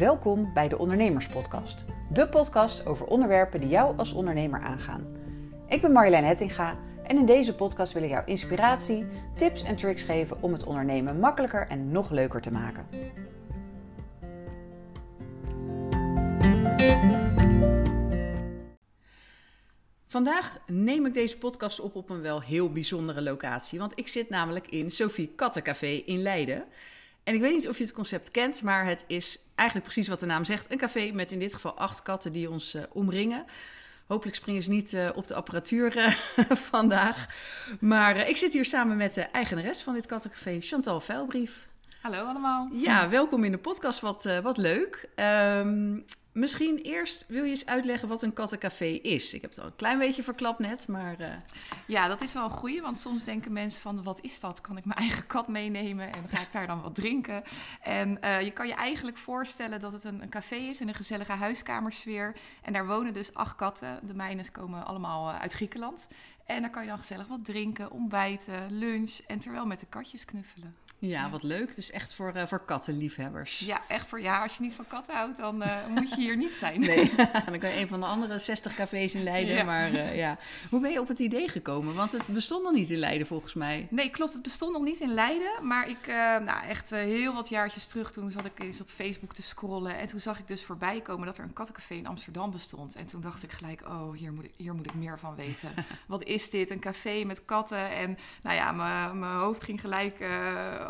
[0.00, 1.84] Welkom bij de Ondernemerspodcast.
[2.12, 5.06] De podcast over onderwerpen die jou als ondernemer aangaan.
[5.68, 10.02] Ik ben Marjolein Hettinga en in deze podcast wil ik jou inspiratie, tips en tricks
[10.02, 12.86] geven om het ondernemen makkelijker en nog leuker te maken.
[20.06, 24.28] Vandaag neem ik deze podcast op op een wel heel bijzondere locatie, want ik zit
[24.28, 26.64] namelijk in Sophie Kattencafé in Leiden.
[27.30, 30.20] En ik weet niet of je het concept kent, maar het is eigenlijk precies wat
[30.20, 33.44] de naam zegt: een café met in dit geval acht katten die ons uh, omringen.
[34.06, 36.14] Hopelijk springen ze niet uh, op de apparatuur uh,
[36.70, 37.26] vandaag.
[37.80, 41.68] Maar ik zit hier samen met de eigenares van dit kattencafé, Chantal Vuilbrief.
[42.00, 42.68] Hallo allemaal.
[42.72, 44.00] Ja, welkom in de podcast.
[44.00, 45.08] Wat, wat leuk.
[45.16, 49.34] Um, Misschien eerst wil je eens uitleggen wat een kattencafé is.
[49.34, 51.20] Ik heb het al een klein beetje verklapt net, maar...
[51.20, 51.26] Uh...
[51.86, 54.02] Ja, dat is wel een goeie, want soms denken mensen van...
[54.02, 54.60] wat is dat?
[54.60, 57.42] Kan ik mijn eigen kat meenemen en ga ik daar dan wat drinken?
[57.82, 60.94] En uh, je kan je eigenlijk voorstellen dat het een, een, café is in een
[60.94, 62.36] gezellige huiskamersfeer.
[62.62, 63.98] En daar wonen dus acht katten.
[64.02, 66.08] De mijnes komen allemaal uit Griekenland.
[66.46, 70.24] En daar kan je dan gezellig wat drinken, ontbijten, lunch en terwijl met de katjes
[70.24, 70.76] knuffelen.
[71.00, 71.74] Ja, wat leuk.
[71.74, 73.58] Dus echt voor, uh, voor kattenliefhebbers.
[73.58, 74.42] Ja, echt voor ja.
[74.42, 76.80] Als je niet van katten houdt, dan uh, moet je hier niet zijn.
[76.80, 77.12] Nee,
[77.50, 79.54] dan kan je een van de andere 60 cafés in Leiden.
[79.54, 79.64] Ja.
[79.64, 80.38] Maar uh, ja,
[80.70, 81.94] hoe ben je op het idee gekomen?
[81.94, 83.86] Want het bestond nog niet in Leiden volgens mij.
[83.90, 84.32] Nee, klopt.
[84.32, 85.66] Het bestond nog niet in Leiden.
[85.66, 86.06] Maar ik,
[86.44, 89.98] nou echt heel wat jaartjes terug, toen zat ik eens op Facebook te scrollen.
[89.98, 92.96] En toen zag ik dus voorbij komen dat er een kattencafé in Amsterdam bestond.
[92.96, 95.70] En toen dacht ik gelijk, oh, hier moet ik, hier moet ik meer van weten.
[96.06, 96.70] wat is dit?
[96.70, 97.90] Een café met katten.
[97.90, 98.72] En nou ja,
[99.12, 100.20] mijn hoofd ging gelijk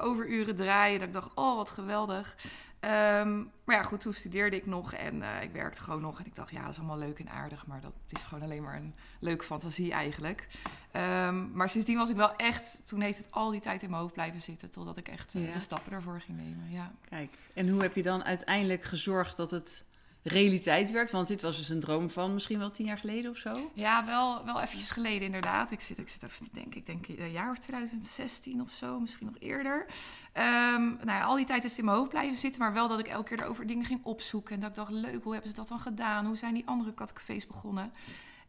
[0.00, 0.98] overuren draaien.
[0.98, 2.36] Dat ik dacht, oh, wat geweldig.
[2.84, 6.18] Um, maar ja, goed, toen studeerde ik nog en uh, ik werkte gewoon nog.
[6.18, 7.66] En ik dacht, ja, dat is allemaal leuk en aardig.
[7.66, 10.46] Maar dat is gewoon alleen maar een leuke fantasie eigenlijk.
[10.92, 12.80] Um, maar sindsdien was ik wel echt...
[12.84, 14.70] Toen heeft het al die tijd in mijn hoofd blijven zitten.
[14.70, 15.52] Totdat ik echt uh, ja.
[15.52, 16.92] de stappen ervoor ging nemen, ja.
[17.08, 19.84] Kijk, en hoe heb je dan uiteindelijk gezorgd dat het
[20.22, 21.10] realiteit werd?
[21.10, 23.70] Want dit was dus een droom van misschien wel tien jaar geleden of zo?
[23.75, 25.70] Ja, wel, wel eventjes geleden inderdaad.
[25.70, 29.00] Ik zit, ik zit even te denken, ik denk een jaar of 2016 of zo,
[29.00, 29.86] misschien nog eerder.
[30.34, 32.88] Um, nou ja, al die tijd is het in mijn hoofd blijven zitten, maar wel
[32.88, 34.54] dat ik elke keer erover dingen ging opzoeken.
[34.54, 36.26] En dat ik dacht, leuk, hoe hebben ze dat dan gedaan?
[36.26, 37.92] Hoe zijn die andere katcafés begonnen?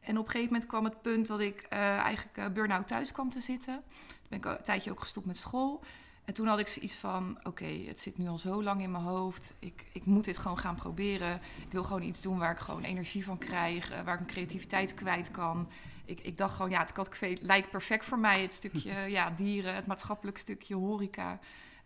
[0.02, 3.12] En op een gegeven moment kwam het punt dat ik uh, eigenlijk uh, burn-out thuis
[3.12, 3.84] kwam te zitten.
[3.86, 5.84] Toen ben ik een tijdje ook gestopt met school.
[6.31, 8.92] En toen had ik zoiets van: oké, okay, het zit nu al zo lang in
[8.92, 9.53] mijn hoofd.
[9.59, 11.36] Ik, ik moet dit gewoon gaan proberen.
[11.36, 14.25] Ik wil gewoon iets doen waar ik gewoon energie van krijg, uh, waar ik mijn
[14.25, 15.70] creativiteit kwijt kan.
[16.06, 18.41] Ik, ik dacht gewoon: ja, het katcafé lijkt perfect voor mij.
[18.41, 21.40] Het stukje ja, dieren, het maatschappelijk stukje horeca.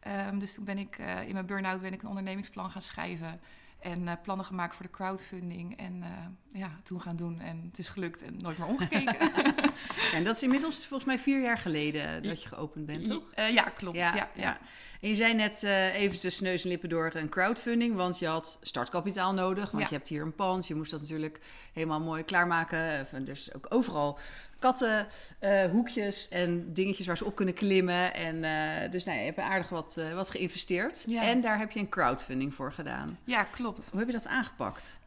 [0.07, 3.39] Um, dus toen ben ik uh, in mijn burn-out ben ik een ondernemingsplan gaan schrijven.
[3.85, 5.77] En uh, plannen gemaakt voor de crowdfunding.
[5.77, 7.39] En uh, ja, toen gaan doen.
[7.39, 9.17] En het is gelukt en nooit meer omgekeken.
[9.35, 9.73] ja,
[10.13, 13.31] en dat is inmiddels volgens mij vier jaar geleden dat je geopend bent, toch?
[13.39, 13.97] Uh, ja, klopt.
[13.97, 14.57] Ja, ja, ja.
[15.01, 15.63] En je zei net
[15.93, 17.95] even tussen neus en lippen door een crowdfunding.
[17.95, 19.71] Want je had startkapitaal nodig.
[19.71, 20.67] Want je hebt hier een pand.
[20.67, 21.39] Je moest dat natuurlijk
[21.73, 23.07] helemaal mooi klaarmaken.
[23.25, 24.19] Dus ook overal
[24.59, 25.07] katten,
[25.41, 28.13] uh, hoekjes en dingetjes waar ze op kunnen klimmen.
[28.13, 31.03] En uh, dus nou, je hebt aardig wat, uh, wat geïnvesteerd.
[31.07, 31.21] Ja.
[31.21, 33.17] En daar heb je een crowdfunding voor gedaan.
[33.23, 33.87] Ja, klopt.
[33.89, 34.99] Hoe heb je dat aangepakt?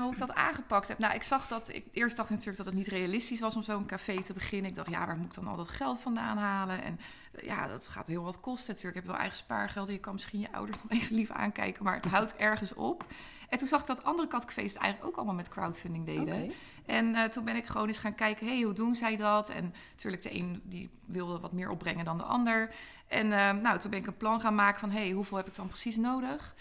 [0.00, 0.98] hoe ik dat aangepakt heb?
[0.98, 1.68] Nou, ik zag dat...
[1.68, 4.70] Ik eerst dacht natuurlijk dat het niet realistisch was om zo'n café te beginnen.
[4.70, 6.82] Ik dacht, ja, waar moet ik dan al dat geld vandaan halen?
[6.82, 6.98] En
[7.40, 8.96] ja, dat gaat heel wat kosten natuurlijk.
[8.96, 9.88] Ik heb wel eigen spaargeld.
[9.88, 11.84] Je kan misschien je ouders nog even lief aankijken.
[11.84, 13.04] Maar het houdt ergens op.
[13.48, 16.34] En toen zag ik dat andere katcafés eigenlijk ook allemaal met crowdfunding deden.
[16.34, 16.52] Okay.
[16.86, 19.50] En uh, toen ben ik gewoon eens gaan kijken, hey, hoe doen zij dat?
[19.50, 22.74] En natuurlijk, de een die wilde wat meer opbrengen dan de ander.
[23.06, 25.54] En uh, nou, toen ben ik een plan gaan maken van, hey, hoeveel heb ik
[25.54, 26.54] dan precies nodig?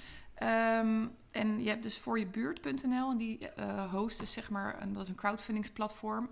[0.43, 4.81] Um, en je hebt dus voor je buurt.nl en die uh, host is zeg maar,
[4.81, 6.29] een, dat is een crowdfundingsplatform.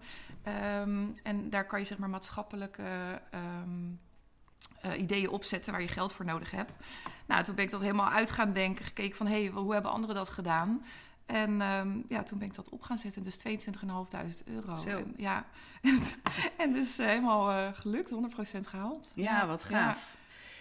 [0.82, 4.00] Um, en daar kan je zeg maar maatschappelijke um,
[4.86, 6.74] uh, ideeën opzetten waar je geld voor nodig hebt.
[7.26, 9.92] Nou, toen ben ik dat helemaal uit gaan denken, gekeken van hé, hey, hoe hebben
[9.92, 10.84] anderen dat gedaan?
[11.26, 13.44] En um, ja, toen ben ik dat op gaan zetten, dus 22.500
[14.46, 14.76] euro.
[14.76, 14.90] Zo.
[14.90, 15.46] En, ja,
[15.82, 16.00] en,
[16.58, 19.12] en dus uh, helemaal uh, gelukt, 100% gehaald.
[19.14, 19.98] Ja, ja wat gaaf.
[19.98, 20.18] Ja.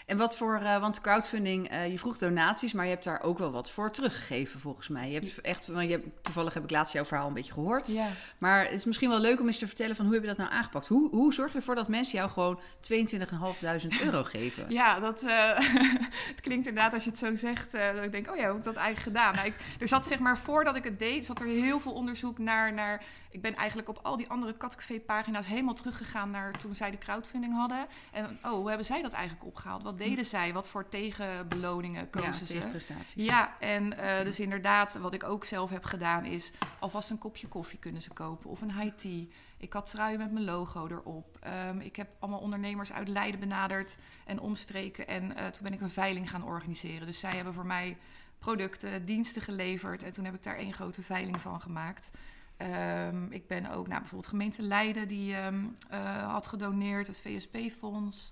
[0.09, 3.39] En wat voor, uh, want crowdfunding, uh, je vroeg donaties, maar je hebt daar ook
[3.39, 5.09] wel wat voor teruggegeven volgens mij.
[5.09, 7.89] Je hebt echt, want je hebt, toevallig heb ik laatst jouw verhaal een beetje gehoord.
[7.89, 8.09] Ja.
[8.39, 10.39] Maar het is misschien wel leuk om eens te vertellen van hoe heb je dat
[10.39, 10.89] nou aangepakt?
[10.89, 12.61] Hoe, hoe zorg je ervoor dat mensen jou gewoon
[12.93, 14.65] 22.500 euro geven?
[14.69, 15.59] Ja, dat uh,
[16.33, 18.59] het klinkt inderdaad als je het zo zegt, dat ik denk, oh ja, hoe heb
[18.59, 19.35] ik dat eigenlijk gedaan?
[19.35, 22.39] Nou, ik, er zat zeg maar, voordat ik het deed, zat er heel veel onderzoek
[22.39, 26.91] naar, naar ik ben eigenlijk op al die andere katcafé-pagina's helemaal teruggegaan naar toen zij
[26.91, 27.87] de crowdfunding hadden.
[28.13, 29.83] En oh, hoe hebben zij dat eigenlijk opgehaald?
[29.83, 30.53] Wat deden zij?
[30.53, 32.45] Wat voor tegenbeloningen kozen ja, ze?
[32.45, 33.25] Tegenprestaties.
[33.25, 37.49] Ja, en uh, dus inderdaad, wat ik ook zelf heb gedaan is alvast een kopje
[37.49, 39.25] koffie kunnen ze kopen of een high tea.
[39.57, 41.39] Ik had truien met mijn logo erop.
[41.69, 45.07] Um, ik heb allemaal ondernemers uit Leiden benaderd en omstreken.
[45.07, 47.07] En uh, toen ben ik een veiling gaan organiseren.
[47.07, 47.97] Dus zij hebben voor mij
[48.39, 50.03] producten, diensten geleverd.
[50.03, 52.11] En toen heb ik daar één grote veiling van gemaakt.
[52.59, 58.31] Ehm, ik ben ook naar bijvoorbeeld gemeente Leiden, die ehm, eh, had gedoneerd, het VSP-fonds.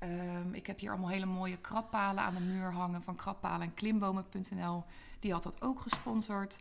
[0.00, 3.74] Ehm, ik heb hier allemaal hele mooie krappalen aan de muur hangen van krappalen en
[3.74, 4.84] klimbomen.nl.
[5.20, 6.58] Die had dat ook gesponsord.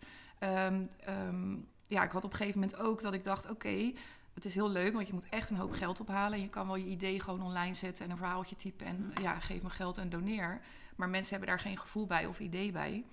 [1.88, 3.92] ja, ik had op een gegeven moment ook dat ik dacht, oké,
[4.34, 6.42] het is heel leuk, want je moet echt een hoop geld ophalen.
[6.42, 9.62] Je kan wel je idee gewoon online zetten en een verhaaltje typen en ja, geef
[9.62, 10.62] me geld en doneer.
[10.96, 13.04] Maar mensen hebben daar geen gevoel bij of idee bij.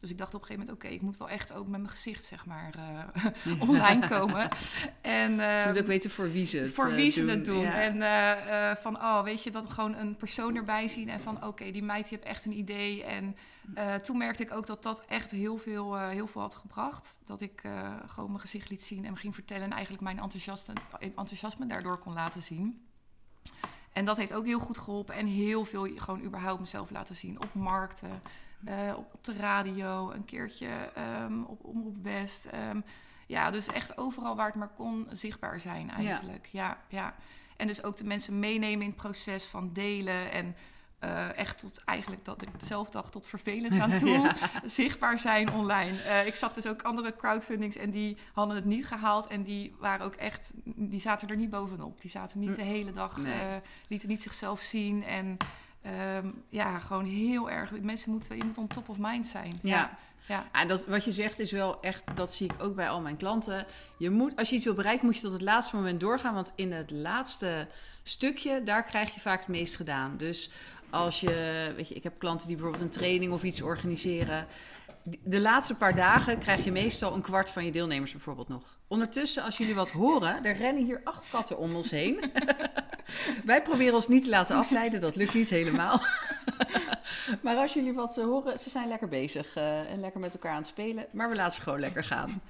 [0.00, 1.92] Dus ik dacht op een gegeven moment, oké, ik moet wel echt ook met mijn
[1.92, 2.74] gezicht, zeg maar,
[3.46, 4.48] uh, online komen.
[5.00, 7.64] en, uh, je moet ook weten voor wie ze het Voor wie ze het doen.
[7.64, 11.70] En uh, van, oh, weet je, dat gewoon een persoon erbij zien en van, oké,
[11.70, 13.04] die meid die heeft echt een idee.
[13.04, 13.36] En
[14.02, 17.18] toen merkte ik ook dat dat echt heel veel, heel veel had gebracht.
[17.24, 17.62] Dat ik
[18.06, 21.98] gewoon mijn gezicht liet zien en me ging vertellen en eigenlijk mijn enthousiasme, enthousiasme daardoor
[21.98, 22.86] kon laten zien.
[23.96, 27.42] En dat heeft ook heel goed geholpen en heel veel gewoon überhaupt mezelf laten zien
[27.42, 28.22] op markten.
[28.64, 30.68] Uh, op, op, de radio, een keertje
[31.22, 32.48] um, op Omroep West.
[32.70, 32.84] Um,
[33.26, 36.48] ja, dus echt overal waar het maar kon zichtbaar zijn eigenlijk.
[36.52, 36.78] Ja.
[36.88, 37.14] ja, ja.
[37.56, 40.56] En dus ook de mensen meenemen in het proces van delen en
[41.04, 44.30] uh, echt tot eigenlijk dat ik zelf dacht tot vervelend aan toe
[44.64, 45.98] zichtbaar zijn online.
[46.04, 49.74] Uh, ik zag dus ook andere crowdfundings en die hadden het niet gehaald en die
[49.78, 52.00] waren ook echt, die zaten er niet bovenop.
[52.00, 52.54] Die zaten niet hm.
[52.54, 53.34] de hele dag, nee.
[53.34, 53.56] uh,
[53.88, 55.36] lieten niet zichzelf zien en
[55.86, 57.70] um, ja, gewoon heel erg.
[57.80, 59.58] Mensen moeten, je moet on top of mind zijn.
[59.62, 59.98] Ja.
[60.26, 60.46] Ja.
[60.52, 60.64] ja.
[60.64, 63.66] dat, wat je zegt is wel echt, dat zie ik ook bij al mijn klanten.
[63.98, 66.34] Je moet, als je iets wil bereiken, moet je tot het laatste moment doorgaan.
[66.34, 67.68] Want in het laatste
[68.02, 70.16] stukje, daar krijg je vaak het meest gedaan.
[70.16, 70.50] Dus
[70.90, 74.46] als je, weet je, ik heb klanten die bijvoorbeeld een training of iets organiseren.
[75.08, 78.78] De laatste paar dagen krijg je meestal een kwart van je deelnemers bijvoorbeeld nog.
[78.88, 82.32] Ondertussen, als jullie wat horen, er rennen hier acht katten om ons heen.
[83.44, 86.02] Wij proberen ons niet te laten afleiden, dat lukt niet helemaal.
[87.42, 90.52] maar als jullie wat uh, horen, ze zijn lekker bezig uh, en lekker met elkaar
[90.52, 91.06] aan het spelen.
[91.10, 92.42] Maar we laten ze gewoon lekker gaan.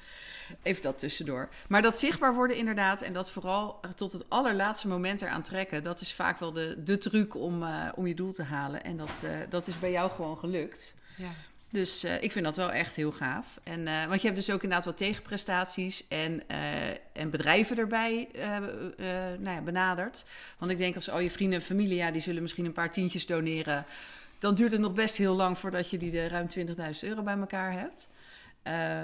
[0.63, 1.49] Even dat tussendoor.
[1.69, 6.01] Maar dat zichtbaar worden inderdaad en dat vooral tot het allerlaatste moment eraan trekken, dat
[6.01, 8.85] is vaak wel de, de truc om, uh, om je doel te halen.
[8.85, 10.97] En dat, dat is bij jou gewoon gelukt.
[11.17, 11.31] Ja.
[11.77, 13.61] Dus uh, ik vind dat wel echt heel gaaf.
[13.63, 18.29] En, uh, want je hebt dus ook inderdaad wat tegenprestaties en, uh, en bedrijven erbij
[19.39, 20.25] nou ja, benaderd.
[20.59, 22.91] Want ik denk als al je vrienden en familie, ja, die zullen misschien een paar
[22.91, 23.85] tientjes doneren.
[24.39, 26.65] Dan duurt het nog best heel lang voordat je die ruim 20.000
[27.01, 28.11] euro bij elkaar hebt.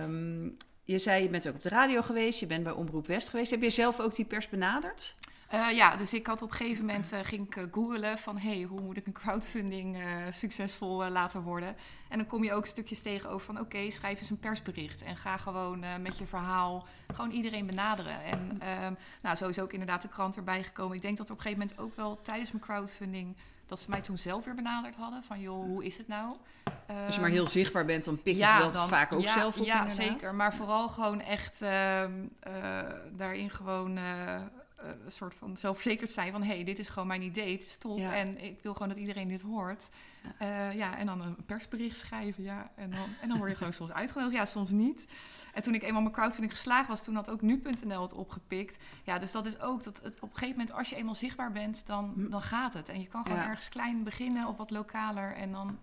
[0.04, 3.28] Um, je zei, je bent ook op de radio geweest, je bent bij Omroep West
[3.28, 3.50] geweest.
[3.50, 5.14] Heb je zelf ook die pers benaderd?
[5.54, 8.38] Uh, ja, dus ik had op een gegeven moment uh, ging ik uh, googelen van
[8.38, 11.76] hey, hoe moet ik een crowdfunding succesvol laten worden.
[12.08, 15.16] En dan kom je ook stukjes tegen over van oké, schrijf eens een persbericht en
[15.16, 18.24] ga gewoon met je verhaal gewoon iedereen benaderen.
[18.24, 20.96] En ehm, nou, zo is ook inderdaad de krant erbij gekomen.
[20.96, 24.00] Ik denk dat op een gegeven moment ook wel tijdens mijn crowdfunding dat ze mij
[24.00, 26.36] toen zelf weer benaderd hadden van joh, hoe is het nou?
[27.06, 29.58] Als je maar heel zichtbaar bent, dan pik je ja, dat dan, vaak ook zelf
[29.58, 29.64] op.
[29.64, 30.34] Ja, zeker.
[30.34, 32.12] Maar vooral gewoon echt ehm,
[33.12, 33.98] daarin gewoon
[35.04, 37.76] een soort van zelfverzekerd zijn van hé, hey, dit is gewoon mijn idee, het is
[37.76, 39.88] top en ik wil gewoon dat iedereen dit hoort.
[40.38, 40.70] Ja.
[40.70, 43.72] Uh, ja, en dan een persbericht schrijven, ja, en dan, en dan word je gewoon
[43.82, 45.06] soms uitgenodigd, ja, soms niet.
[45.52, 48.76] En toen ik eenmaal mijn crowdfunding geslaagd was, toen had ook nu.nl het opgepikt.
[49.04, 51.52] Ja, dus dat is ook dat het, op een gegeven moment, als je eenmaal zichtbaar
[51.52, 52.30] bent, dan, hm.
[52.30, 52.88] dan gaat het.
[52.88, 55.78] En je kan gewoon ergens klein beginnen of wat lokaler en dan...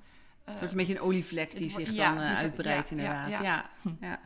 [0.49, 3.29] Uh, het een beetje een olievlek die zich dan uitbreidt, inderdaad.
[3.41, 3.69] ja.
[3.99, 4.19] ja.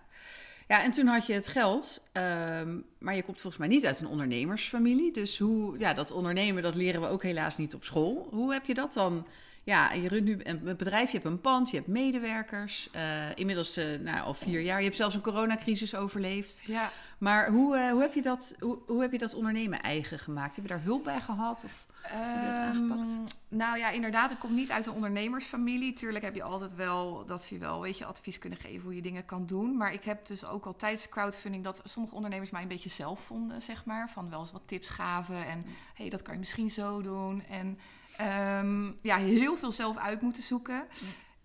[0.67, 3.99] Ja, en toen had je het geld, um, maar je komt volgens mij niet uit
[3.99, 5.11] een ondernemersfamilie.
[5.11, 8.27] Dus hoe, ja, dat ondernemen, dat leren we ook helaas niet op school.
[8.29, 9.27] Hoe heb je dat dan?
[9.63, 12.89] Ja, je runt nu een bedrijf, je hebt een pand, je hebt medewerkers.
[12.95, 14.77] Uh, inmiddels uh, nou, al vier jaar.
[14.77, 16.63] Je hebt zelfs een coronacrisis overleefd.
[16.65, 16.89] Ja.
[17.17, 20.55] Maar hoe, uh, hoe, heb je dat, hoe, hoe heb je dat ondernemen eigen gemaakt?
[20.55, 21.63] Heb je daar hulp bij gehad?
[21.63, 25.93] Of Um, nou ja, inderdaad, ik kom niet uit een ondernemersfamilie.
[25.93, 29.01] Tuurlijk heb je altijd wel dat ze wel, weet je, advies kunnen geven hoe je
[29.01, 29.77] dingen kan doen.
[29.77, 33.19] Maar ik heb dus ook al tijdens crowdfunding dat sommige ondernemers mij een beetje zelf
[33.19, 34.09] vonden, zeg maar.
[34.09, 37.43] Van wel eens wat tips gaven en hé, hey, dat kan je misschien zo doen.
[37.49, 37.79] En
[38.21, 40.87] um, ja, heel veel zelf uit moeten zoeken.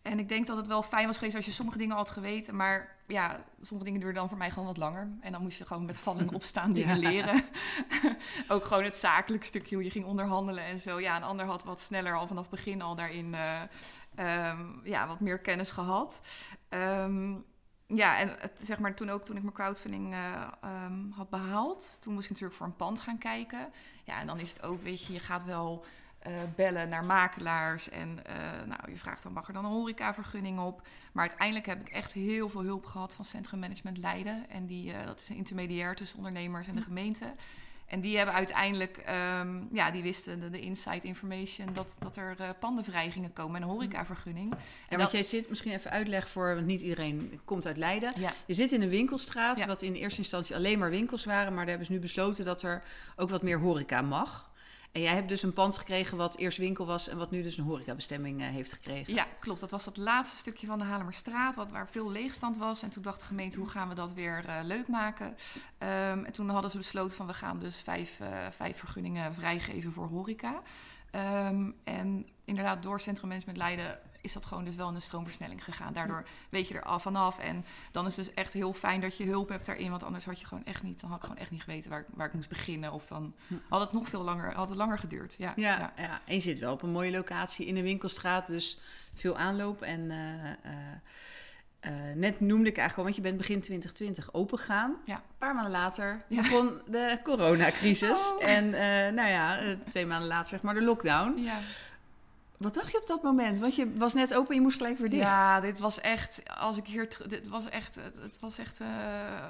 [0.02, 2.56] En ik denk dat het wel fijn was geweest als je sommige dingen had geweten.
[2.56, 5.08] Maar ja, sommige dingen duurden dan voor mij gewoon wat langer.
[5.20, 7.44] En dan moest je gewoon met vallen opstaan dingen leren.
[8.48, 11.00] ook gewoon het zakelijk stukje, hoe je ging onderhandelen en zo.
[11.00, 15.06] Ja, een ander had wat sneller al vanaf het begin al daarin uh, um, ja,
[15.06, 16.20] wat meer kennis gehad.
[16.68, 17.44] Um,
[17.86, 20.48] ja, en het, zeg maar toen ook toen ik mijn crowdfunding uh,
[20.84, 23.72] um, had behaald, toen moest ik natuurlijk voor een pand gaan kijken.
[24.04, 25.84] Ja, en dan is het ook, weet je, je gaat wel
[26.26, 27.90] uh, bellen naar makelaars.
[27.90, 28.34] En uh,
[28.66, 30.82] nou, je vraagt dan, mag er dan een horecavergunning op?
[31.12, 34.50] Maar uiteindelijk heb ik echt heel veel hulp gehad van Centrum Management Leiden.
[34.50, 37.34] En die, uh, dat is een intermediair tussen ondernemers en de gemeente.
[37.88, 42.36] En die hebben uiteindelijk, ehm, ja, die wisten de, de inside information dat, dat er
[42.40, 44.52] uh, panden vrij gingen komen en een horecavergunning.
[44.52, 44.58] En
[44.88, 48.12] Ja, want jij zit misschien even uitleg voor, want niet iedereen komt uit Leiden.
[48.16, 48.32] Ja.
[48.46, 49.66] Je zit in een winkelstraat, Ja.
[49.66, 52.62] wat in eerste instantie alleen maar winkels waren, maar daar hebben ze nu besloten dat
[52.62, 52.82] er
[53.16, 54.47] ook wat meer horeca mag.
[54.92, 57.56] En jij hebt dus een pand gekregen wat eerst winkel was en wat nu dus
[57.56, 59.14] een horecabestemming eh, heeft gekregen.
[59.14, 59.60] Ja, klopt.
[59.60, 62.82] Dat was dat laatste stukje van de Halemerstraat, wat, waar veel leegstand was.
[62.82, 65.36] En toen dacht de gemeente, hoe gaan we dat weer eh, leuk maken?
[65.78, 69.92] Ehm, en toen hadden ze besloten van, we gaan dus vijf, eh, vijf vergunningen vrijgeven
[69.92, 70.62] voor horeca.
[71.10, 75.64] Ehm, en inderdaad, door Centrum Management Leiden is dat gewoon dus wel in een stroomversnelling
[75.64, 75.92] gegaan.
[75.92, 77.38] Daardoor weet je er al vanaf.
[77.38, 79.90] En dan is het dus echt heel fijn dat je hulp hebt daarin.
[79.90, 82.00] Want anders had je gewoon echt niet, dan had ik gewoon echt niet geweten waar,
[82.00, 82.92] ik- waar ik moest beginnen.
[82.92, 83.34] Of dan
[83.68, 85.34] had het nog veel langer, had het langer geduurd.
[85.38, 85.92] Ja, Ja, ja.
[85.96, 86.20] ja.
[86.24, 88.80] en je zit wel op een mooie locatie in een winkelstraat, dus
[89.14, 89.82] veel aanloop.
[89.82, 90.92] En eh, eh,
[91.80, 94.96] eh, net noemde ik eigenlijk al, want je bent begin 2020 opengegaan.
[95.04, 95.14] Ja.
[95.14, 96.42] Een paar maanden later Ja.
[96.42, 98.32] begon de coronacrisis.
[98.32, 98.44] Oh.
[98.44, 98.70] En
[99.14, 101.38] nou ja, twee maanden later zeg maar de lockdown.
[101.42, 101.58] ja.
[102.58, 103.58] Wat dacht je op dat moment?
[103.58, 105.22] Want je was net open en je moest gelijk weer dicht.
[105.22, 109.44] Ja, dit was echt, als ik hier, dit was echt, het, was echt eh,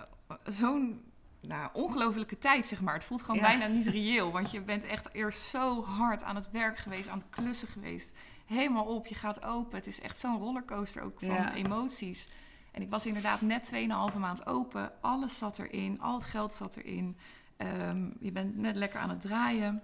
[0.45, 1.01] zo'n
[1.41, 2.95] nou, ongelofelijke tijd, zeg maar.
[2.95, 3.47] Het voelt gewoon Ja.
[3.47, 7.19] bijna niet reëel, want je bent echt eerst zo hard aan het werk geweest, aan
[7.19, 8.13] het klussen geweest.
[8.47, 9.77] Helemaal op, je gaat open.
[9.79, 11.55] Het is echt zo'n rollercoaster ook van Ja.
[11.55, 12.29] emoties.
[12.73, 14.93] En ik was inderdaad net 2,5 maand open.
[15.01, 17.17] Alles zat erin, al het geld zat erin.
[17.57, 19.83] Ehm, je bent net lekker aan het draaien.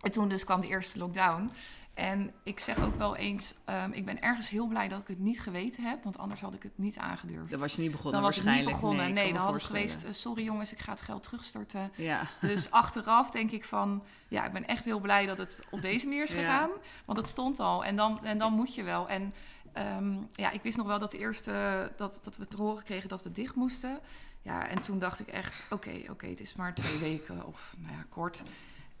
[0.00, 1.50] En toen dus kwam de eerste lockdown.
[1.96, 5.18] En ik zeg ook wel eens, ehm, ik ben ergens heel blij dat ik het
[5.18, 7.50] niet geweten heb, want anders had ik het niet aangedurfd.
[7.50, 8.80] Dan was je niet begonnen dan was ik niet waarschijnlijk.
[8.82, 9.08] begonnen.
[9.08, 9.88] ik Nee, me dan had het voorstellen.
[9.90, 11.92] geweest, eh, sorry jongens, ik ga het geld terugstorten.
[11.96, 15.80] Ja, Dus achteraf denk ik van, ja, ik ben echt heel blij dat het op
[15.82, 16.36] deze manier is Ja.
[16.36, 16.70] gegaan.
[17.04, 19.08] Want het stond al en dan, en dan moet je wel.
[19.08, 19.34] En
[19.72, 23.08] ehm, ja, ik wist nog wel dat de eerste, dat, dat we te horen kregen
[23.08, 23.98] dat we dicht moesten.
[24.42, 27.92] Ja, en toen dacht ik echt, oké, oké, het is maar twee weken of nou
[27.96, 28.42] ja, kort.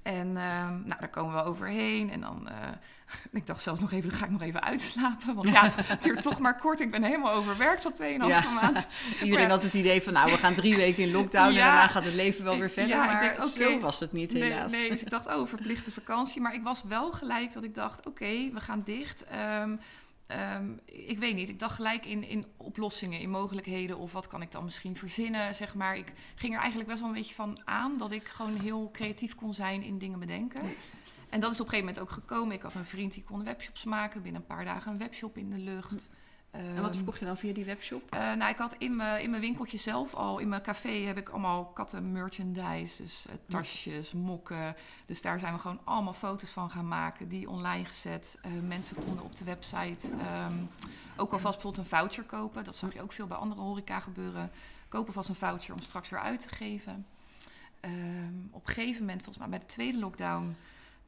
[0.06, 2.10] En ehm, nou, daar komen we overheen.
[2.10, 2.54] En dan, eh,
[3.40, 5.34] ik dacht zelfs nog even, dan ga ik nog even uitslapen.
[5.34, 6.80] Want ja, het duurt toch maar kort.
[6.80, 8.50] Ik ben helemaal overwerkt van 2,5 Ja.
[8.50, 8.86] maand.
[9.22, 12.04] iedereen had het idee van, nou, we gaan drie weken in lockdown en daarna gaat
[12.04, 12.96] het leven wel weer verder.
[12.96, 14.72] ja, ik maar denk, zo was het niet, helaas.
[14.72, 16.40] Nee, nee, dus ik dacht, oh, verplichte vakantie.
[16.40, 19.24] Maar ik was wel gelijk dat ik dacht, oké, we gaan dicht.
[19.24, 19.76] Ehm,
[20.26, 23.98] ehm, ik weet niet, ik dacht gelijk in, in oplossingen, in mogelijkheden.
[23.98, 25.96] Of wat kan ik dan misschien verzinnen, zeg maar.
[25.96, 29.34] Ik ging er eigenlijk best wel een beetje van aan dat ik gewoon heel creatief
[29.34, 30.60] kon zijn in dingen bedenken.
[31.28, 32.56] En dat is op een gegeven moment ook gekomen.
[32.56, 34.22] Ik had een vriend die kon webshops maken.
[34.22, 36.10] Binnen een paar dagen een webshop in de lucht.
[36.56, 38.02] En wat Ehm, verkocht je dan via die webshop?
[38.10, 41.16] eh, nou, ik had in mijn, in mijn winkeltje zelf al, in mijn café heb
[41.16, 43.02] ik allemaal katten merchandise.
[43.02, 44.76] Dus eh, tasjes, mokken.
[45.06, 47.28] Dus daar zijn we gewoon allemaal foto's van gaan maken.
[47.28, 48.38] Die online gezet.
[48.42, 50.52] Eh, mensen konden op de website ehm,
[51.16, 52.64] ook alvast bijvoorbeeld een voucher kopen.
[52.64, 54.50] Dat zag je ook veel bij andere horeca gebeuren.
[54.88, 57.06] Kopen vast een voucher om straks weer uit te geven.
[57.80, 60.56] Ehm, op een gegeven moment, volgens mij bij de tweede lockdown...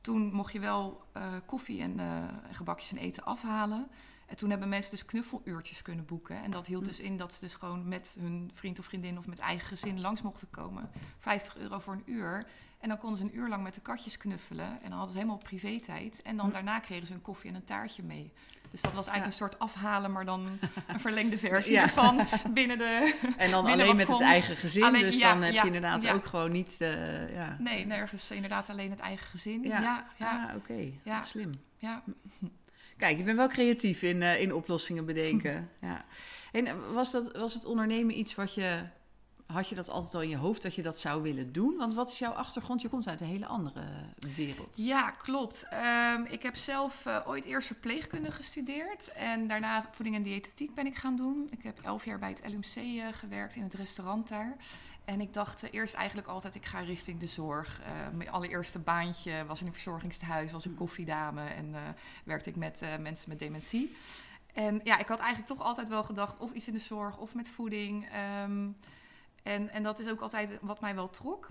[0.00, 1.02] Toen mocht je wel
[1.47, 2.00] koffie en
[2.52, 3.88] gebakjes en eten afhalen.
[4.29, 6.43] En toen hebben mensen dus knuffeluurtjes kunnen boeken.
[6.43, 9.27] En dat hield dus in dat ze dus gewoon met hun vriend of vriendin of
[9.27, 10.91] met eigen gezin langs mochten komen.
[11.19, 12.47] 50 euro voor een uur.
[12.81, 14.67] En dan konden ze een uur lang met de katjes knuffelen.
[14.67, 16.23] En dan hadden ze helemaal privé-tijd.
[16.23, 16.53] En dan Hm.
[16.53, 18.33] daarna kregen ze een koffie en een taartje mee.
[18.71, 19.45] Dus dat was eigenlijk Ja.
[19.45, 20.49] een soort afhalen, maar dan
[20.87, 21.83] een verlengde versie Ja.
[21.83, 23.19] ervan binnen de...
[23.37, 24.83] En dan alleen met het eigen gezin.
[24.85, 26.81] Alleen- dus ja, dan heb je inderdaad ook gewoon niet.
[26.81, 29.63] eh, ja, Nee, nergens inderdaad alleen het eigen gezin.
[29.63, 30.93] ja, Ja, oké.
[31.05, 31.51] Wat slim.
[31.79, 32.03] ja.
[32.99, 35.71] Kijk, je bent wel creatief in, eh, in oplossingen bedenken.
[35.81, 36.05] ja.
[36.52, 38.83] En eh, was, dat, was het ondernemen iets wat je.
[39.47, 41.76] Had je dat altijd al in je hoofd dat je dat zou willen doen?
[41.76, 42.83] Want wat is jouw achtergrond?
[42.83, 43.85] Je komt uit een hele andere
[44.37, 44.71] wereld.
[44.76, 45.67] Ja, klopt.
[45.71, 49.12] Ehm, ik heb zelf eh, ooit eerst verpleegkunde gestudeerd.
[49.12, 51.49] En daarna voeding en diëtetiek ben ik gaan doen.
[51.50, 54.57] Ik heb elf jaar bij het LUMC eh, gewerkt in het restaurant daar.
[55.09, 57.81] En ik dacht eh, eerst eigenlijk altijd, ik ga richting de zorg.
[57.81, 61.49] Eh, mijn allereerste baantje was in een verzorgingstehuis, was een koffiedame.
[61.49, 61.81] En eh,
[62.25, 63.97] werkte ik met mensen met dementie.
[64.53, 67.35] En ja, ik had eigenlijk toch altijd wel gedacht, of iets in de zorg of
[67.35, 68.09] met voeding.
[68.11, 68.69] Ehm,
[69.43, 71.49] en, en dat is ook altijd wat mij wel trok.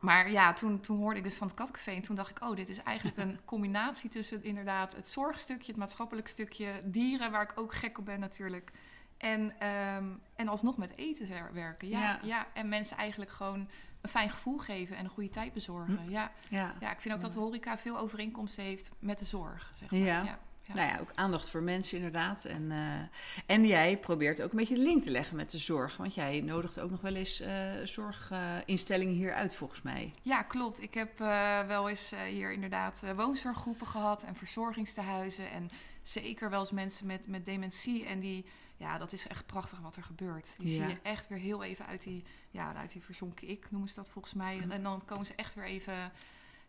[0.00, 2.56] Maar ja, toen, toen hoorde ik dus van het katcafé en toen dacht ik, oh,
[2.56, 7.58] dit is eigenlijk een combinatie tussen inderdaad het zorgstukje, het maatschappelijk stukje, dieren, waar ik
[7.58, 8.72] ook gek op ben natuurlijk.
[9.20, 10.04] En, ehm,
[10.36, 11.88] en alsnog met eten wer- werken.
[11.88, 12.18] Ja, Ja.
[12.22, 12.46] ja.
[12.52, 13.68] en mensen eigenlijk gewoon
[14.00, 16.10] een fijn gevoel geven en een goede tijd bezorgen.
[16.10, 16.74] Ja, Ja.
[16.80, 19.72] ja, ik vind ook dat de horeca veel overeenkomsten heeft met de zorg.
[19.78, 20.00] Zeg maar.
[20.00, 20.22] Ja.
[20.22, 20.38] ja.
[20.64, 20.74] Ja.
[20.76, 22.44] Nou ja, ook aandacht voor mensen inderdaad.
[22.44, 25.96] En, eh, en jij probeert ook een beetje de link te leggen met de zorg.
[25.96, 27.52] Want jij nodigt ook nog wel eens eh,
[27.84, 30.10] zorginstellingen hier uit, volgens mij.
[30.22, 30.82] Ja, klopt.
[30.82, 35.68] Ik heb eh, wel eens hier inderdaad woonzorggroepen gehad en verzorgingstehuizen en
[36.02, 38.04] zeker wel eens mensen met, met dementie.
[38.06, 38.44] En die,
[38.80, 40.48] ja, dat is echt prachtig wat er gebeurt.
[40.58, 40.72] Die Ja.
[40.86, 43.94] zie je echt weer heel even uit die, ja, uit die verzonken ik, noemen ze
[43.94, 44.56] dat volgens mij.
[44.56, 44.70] Mhm.
[44.70, 46.12] En dan komen ze echt weer even,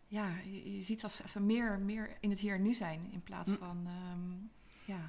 [0.06, 3.08] ja, je, je ziet dat ze even meer, meer in het hier en nu zijn.
[3.12, 3.58] In plaats Mhm.
[3.58, 4.30] van, ehm,
[4.84, 5.00] ja,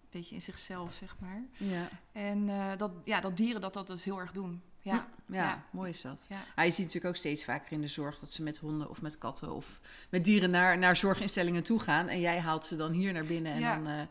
[0.00, 1.42] een beetje in zichzelf, zeg maar.
[1.56, 1.88] Ja.
[2.12, 4.62] En eh, dat, ja, dat dieren dat dat dus heel erg doen.
[4.82, 4.94] Ja,
[5.26, 5.64] Ja, Ja.
[5.70, 6.26] mooi is dat.
[6.28, 6.62] ja.
[6.64, 9.18] Je ziet natuurlijk ook steeds vaker in de zorg dat ze met honden of met
[9.18, 9.80] katten of
[10.10, 12.08] met dieren naar, naar zorginstellingen toe gaan.
[12.08, 13.52] En jij haalt ze dan hier naar binnen.
[13.52, 13.74] En Ja.
[13.74, 14.02] dan, eh,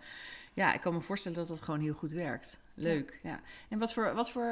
[0.57, 2.59] ja, ik kan me voorstellen dat dat gewoon heel goed werkt.
[2.73, 3.39] Leuk, ja.
[3.69, 4.43] En wat voor, wat voor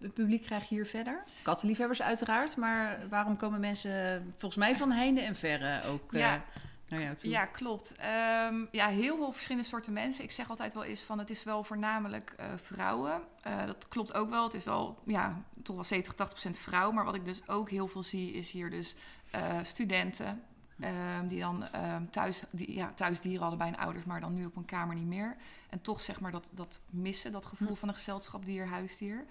[0.00, 1.22] eh, publiek krijg je hier verder?
[1.42, 6.44] Kattenliefhebbers uiteraard, maar waarom komen mensen volgens mij van heinde en verre ook eh, Ja.
[6.88, 7.30] naar jou toe?
[7.30, 7.94] Ja, klopt.
[7.96, 10.24] Ehm, ja, heel veel verschillende soorten mensen.
[10.24, 13.22] Ik zeg altijd wel eens van het is wel voornamelijk eh, vrouwen.
[13.42, 14.44] Eh, dat klopt ook wel.
[14.44, 16.90] Het is wel ja, toch wel 70, 80 procent vrouw.
[16.92, 18.94] Maar wat ik dus ook heel veel zie is hier dus
[19.30, 20.42] eh, studenten.
[20.80, 24.34] Ehm, die dan ehm, thuis, die, ja, thuis dieren hadden bij hun ouders, maar dan
[24.34, 25.36] nu op een kamer niet meer.
[25.70, 27.74] En toch zeg maar dat, dat missen, dat gevoel Hm.
[27.74, 29.24] van een gezelschapsdier, huisdier.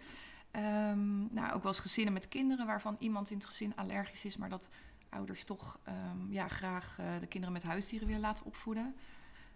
[0.51, 4.37] Ehm, nou, ook wel eens gezinnen met kinderen waarvan iemand in het gezin allergisch is,
[4.37, 4.69] maar dat
[5.09, 5.79] ouders toch
[6.29, 8.95] ja, graag eh, de kinderen met huisdieren willen laten opvoeden.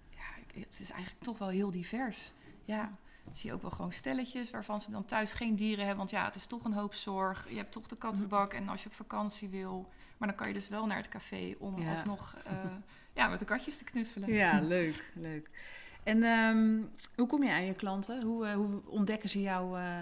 [0.09, 2.33] Ja, het is eigenlijk toch wel heel divers.
[2.65, 2.97] Ja,
[3.33, 5.97] zie je ook wel gewoon stelletjes waarvan ze dan thuis geen dieren hebben.
[5.97, 7.49] Want ja, het is toch een hoop zorg.
[7.49, 9.89] Je hebt toch de kattenbak en als je op vakantie wil.
[10.21, 11.89] Maar dan kan je dus wel naar het café om Ja.
[11.89, 12.53] alsnog eh,
[13.13, 14.33] ja, met de katjes te knuffelen.
[14.33, 15.49] Ja, leuk, leuk.
[16.03, 16.79] En ehm,
[17.15, 18.23] hoe kom je aan je klanten?
[18.23, 19.79] Hoe, eh, hoe ontdekken ze jou?
[19.79, 19.97] eh?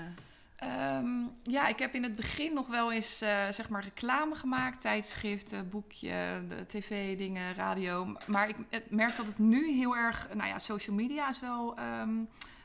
[0.55, 1.07] Ehm,
[1.43, 3.17] ja, ik heb in het begin nog wel eens
[3.49, 4.81] zeg maar reclame gemaakt.
[4.81, 8.15] Tijdschriften, boekje, de tv-dingen, radio.
[8.27, 8.55] Maar ik
[8.89, 10.29] merk dat het nu heel erg...
[10.33, 12.09] Nou ja, social media is wel ehm,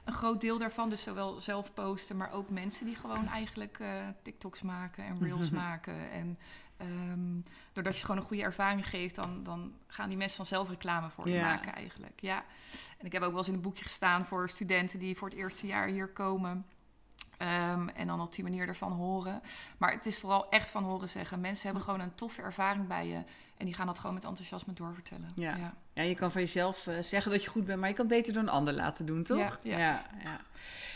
[0.04, 0.90] een groot deel daarvan.
[0.90, 3.78] Dus zowel zelf posten, maar ook mensen die gewoon eigenlijk
[4.22, 6.10] TikToks maken en reels maken.
[6.12, 6.38] En
[6.76, 7.40] ehm,
[7.72, 11.28] doordat je gewoon een goede ervaring geeft, dan, dan gaan die mensen vanzelf reclame voor
[11.28, 11.44] je Ja.
[11.54, 12.20] maken eigenlijk.
[12.20, 12.44] Ja.
[12.98, 15.38] En ik heb ook wel eens in een boekje gestaan voor studenten die voor het
[15.38, 16.66] eerste jaar hier komen.
[17.38, 19.42] Ehm, en dan op die manier ervan horen.
[19.78, 21.40] Maar het is vooral echt van horen zeggen.
[21.40, 23.22] Mensen hebben gewoon een toffe ervaring bij je.
[23.56, 25.28] En die gaan dat gewoon met enthousiasme doorvertellen.
[25.34, 25.56] Ja.
[25.56, 25.74] ja.
[25.92, 28.14] Ja, je kan van jezelf eh, zeggen dat je goed bent, maar je kan het
[28.14, 29.38] beter door een ander laten doen, toch?
[29.38, 29.78] Ja, ja.
[29.78, 30.04] ja.
[30.22, 30.40] ja.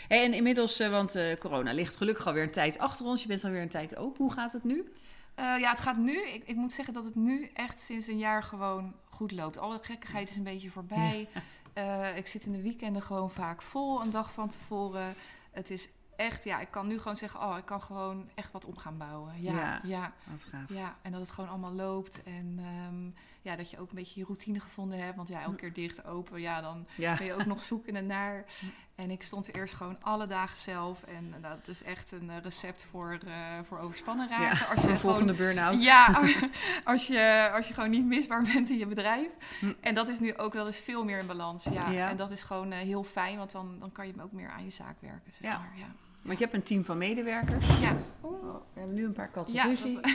[0.07, 3.21] Hey, en inmiddels, eh, want eh, corona ligt gelukkig alweer een tijd achter ons.
[3.21, 4.23] Je bent alweer een tijd open.
[4.23, 4.93] Hoe gaat het nu?
[5.39, 6.27] Eh, ja, het gaat nu.
[6.27, 9.57] Ik, ik moet zeggen dat het nu echt sinds een jaar gewoon goed loopt.
[9.57, 11.29] Alle gekkigheid is een beetje voorbij.
[11.73, 15.15] Eh, ik zit in de weekenden gewoon vaak vol, een dag van tevoren.
[15.51, 18.65] Het is echt, ja, ik kan nu gewoon zeggen, oh, ik kan gewoon echt wat
[18.65, 19.41] op gaan bouwen.
[19.41, 19.59] Ja, Ja.
[19.59, 19.79] ja.
[19.83, 20.13] ja.
[20.23, 20.69] Wat gaaf.
[21.01, 22.23] en dat het gewoon allemaal loopt.
[22.23, 23.09] En ehm,
[23.49, 25.15] ja, dat je ook een beetje je routine gevonden hebt.
[25.15, 27.15] Want ja, elke keer dicht, open, ja, dan Ja.
[27.17, 28.43] ben je ook nog zoeken naar.
[28.95, 31.03] En ik stond er eerst gewoon alle dagen zelf.
[31.03, 33.33] En eh, dat is echt een eh, recept voor, eh,
[33.67, 34.67] voor overspannen Ja, raken.
[34.67, 35.83] als je een gewoon volgende burn-out.
[35.83, 36.05] ja,
[36.83, 39.31] als je, als je gewoon niet misbaar bent in je bedrijf.
[39.59, 39.73] Hm.
[39.81, 41.63] En dat is nu ook dat is veel meer in balans.
[41.63, 41.89] Ja.
[41.89, 42.09] Ja.
[42.09, 44.69] En dat is gewoon heel fijn, want dan, dan kan je ook meer aan je
[44.71, 45.31] zaak werken.
[45.41, 45.71] Zeg maar.
[45.75, 45.85] ja.
[46.21, 47.67] Want je hebt een team van medewerkers.
[47.81, 47.95] Ja.
[48.21, 49.67] Oh, we hebben nu een paar katten Ja,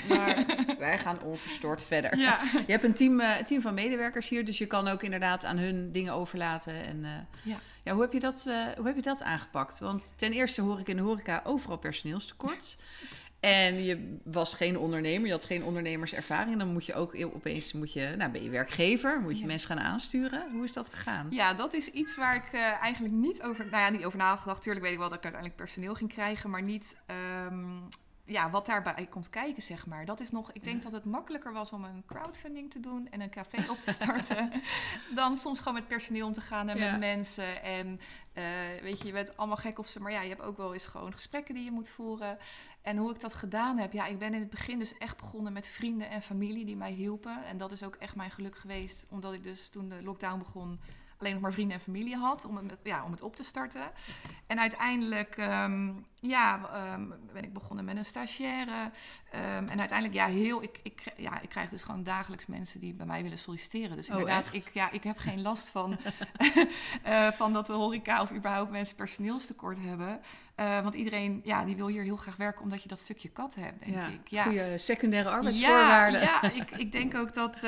[0.08, 0.44] maar
[0.78, 2.18] wij gaan onverstoord verder.
[2.18, 2.40] Ja.
[2.66, 5.56] Je hebt een team, eh, team van medewerkers hier, dus je kan ook inderdaad aan
[5.56, 6.84] hun dingen overlaten.
[6.84, 7.10] En, eh,
[7.42, 7.56] Ja.
[7.82, 9.78] ja, hoe, heb je dat, eh, hoe heb je dat aangepakt?
[9.78, 12.76] Want ten eerste hoor ik in de horeca overal personeelstekort.
[13.44, 16.58] En je was geen ondernemer, je had geen ondernemerservaring.
[16.58, 19.46] Dan moet je ook opeens, moet je, nou ben je werkgever, moet je Ja.
[19.46, 20.50] mensen gaan aansturen.
[20.52, 21.26] Hoe is dat gegaan?
[21.30, 24.62] ja, dat is iets waar ik eh, eigenlijk niet over, nou ja, niet over nagedacht.
[24.62, 27.64] Tuurlijk weet ik wel dat ik uiteindelijk personeel ging krijgen, maar niet ehm,
[28.26, 30.04] ja, wat daarbij komt kijken, zeg maar.
[30.04, 33.20] Dat is nog, ik denk dat het makkelijker was om een crowdfunding te doen en
[33.20, 34.52] een café op te starten,
[35.14, 36.90] dan soms gewoon met personeel om te gaan en Ja.
[36.90, 37.62] met mensen.
[37.62, 38.00] En
[38.34, 38.44] eh,
[38.82, 40.86] weet je, je bent allemaal gek op ze, maar ja, je hebt ook wel eens
[40.86, 42.38] gewoon gesprekken die je moet voeren.
[42.82, 45.52] En hoe ik dat gedaan heb, ja, ik ben in het begin dus echt begonnen
[45.52, 47.44] met vrienden en familie die mij hielpen.
[47.44, 50.80] En dat is ook echt mijn geluk geweest, omdat ik dus toen de lockdown begon
[51.16, 53.90] alleen nog maar vrienden en familie had om het, ja, om het op te starten.
[54.46, 55.92] En uiteindelijk ehm,
[56.26, 58.90] ja, ehm, ben ik begonnen met een stagiaire.
[59.30, 62.94] Ehm, en uiteindelijk, ja, heel, ik, ik, ja, ik krijg dus gewoon dagelijks mensen die
[62.94, 63.96] bij mij willen solliciteren.
[63.96, 64.66] Dus Oh, inderdaad, echt?
[64.66, 65.98] ik, ja, ik heb geen last van,
[67.02, 70.20] eh, van dat de horeca of überhaupt mensen personeelstekort hebben.
[70.54, 73.54] Eh, want iedereen ja, die wil hier heel graag werken omdat je dat stukje kat
[73.54, 74.28] hebt, denk ja, ik.
[74.28, 74.42] Ja.
[74.44, 76.20] goede secundaire arbeidsvoorwaarden.
[76.20, 77.58] Ja, ja ik, ik denk ook dat.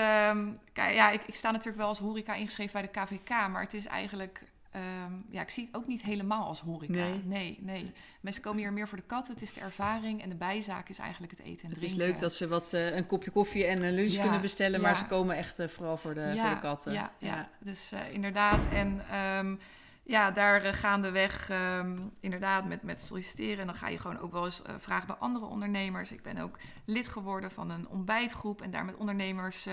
[0.73, 3.75] kijk, ja, ik, ik sta natuurlijk wel als horeca ingeschreven bij de KVK, maar het
[3.75, 4.41] is eigenlijk.
[4.77, 6.93] Ehm, ja, ik zie het ook niet helemaal als horeca.
[6.93, 7.23] Nee.
[7.25, 7.93] nee, nee.
[8.21, 9.29] Mensen komen hier meer voor de kat.
[9.29, 12.09] Het is de ervaring en de bijzaak is eigenlijk het eten en Het is drinken.
[12.09, 14.97] leuk dat ze wat, eh, een kopje koffie en een lunch Ja, kunnen bestellen, maar
[14.97, 16.93] ze komen echt eh, vooral voor de, voor de katten.
[16.93, 17.49] Ja, ja.
[17.59, 18.67] dus eh, inderdaad.
[18.73, 19.57] En ehm,
[20.03, 23.59] ja, daar gaandeweg ehm, inderdaad met, met solliciteren.
[23.59, 26.13] En dan ga je gewoon ook wel eens vragen bij andere ondernemers.
[26.13, 28.63] Ik ben ook lid geworden van een ontbijtgroep.
[28.63, 29.65] En daar met ondernemers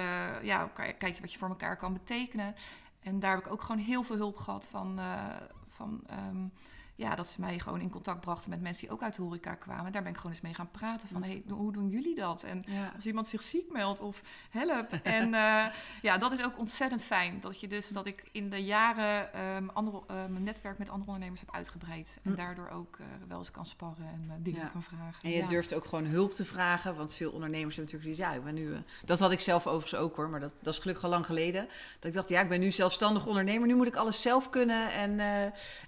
[0.41, 2.55] ja, kijk je wat je voor elkaar kan betekenen.
[3.03, 5.35] En daar heb ik ook gewoon heel veel hulp gehad van, eh,
[5.69, 6.47] van ehm,
[6.95, 9.53] ja, dat ze mij gewoon in contact brachten met mensen die ook uit de horeca
[9.53, 9.91] kwamen.
[9.91, 12.43] Daar ben ik gewoon eens mee gaan praten van, hey, hoe doen jullie dat?
[12.43, 14.91] En als iemand zich ziek meldt of help.
[15.03, 15.65] en uh,
[16.01, 17.39] ja, dat is ook ontzettend fijn.
[17.41, 21.11] Dat je dus, dat ik in de jaren um, andere, uh, mijn netwerk met andere
[21.11, 22.17] ondernemers heb uitgebreid.
[22.23, 22.37] En hm.
[22.37, 25.23] daardoor ook uh, wel eens kan sparren en dingen kan vragen.
[25.23, 25.47] En je ja.
[25.47, 26.95] durft ook gewoon hulp te vragen.
[26.95, 28.75] Want veel ondernemers hebben natuurlijk ja, ik ben nu...
[29.05, 31.67] dat had ik zelf overigens ook hoor, maar dat, dat is gelukkig al lang geleden.
[31.99, 33.67] Dat ik dacht, ja, ik ben nu zelfstandig ondernemer.
[33.67, 35.19] Nu moet ik alles zelf kunnen en,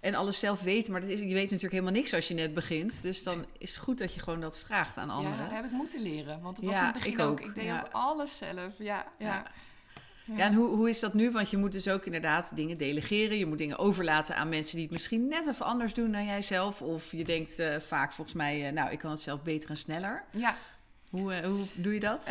[0.02, 0.94] en alles zelf weten.
[0.95, 3.01] Maar dat is, je weet natuurlijk helemaal niks als je net begint.
[3.01, 5.38] Dus dan is het goed dat je gewoon dat vraagt aan anderen.
[5.38, 6.41] Ja, dat heb ik moeten leren.
[6.41, 7.39] Want het was in het begin ik ook.
[7.39, 8.73] Ik deed ook alles zelf.
[8.77, 9.45] Ja, ja.
[10.25, 11.31] Ja, en hoe, hoe is dat nu?
[11.31, 13.38] Want je moet dus ook inderdaad dingen delegeren.
[13.38, 16.81] Je moet dingen overlaten aan mensen die het misschien net even anders doen dan jijzelf.
[16.81, 19.77] Of je denkt uh, vaak volgens mij, uh, nou, ik kan het zelf beter en
[19.77, 20.23] sneller.
[20.31, 20.55] Ja.
[21.15, 22.25] Hoe, uh, hoe doe je dat?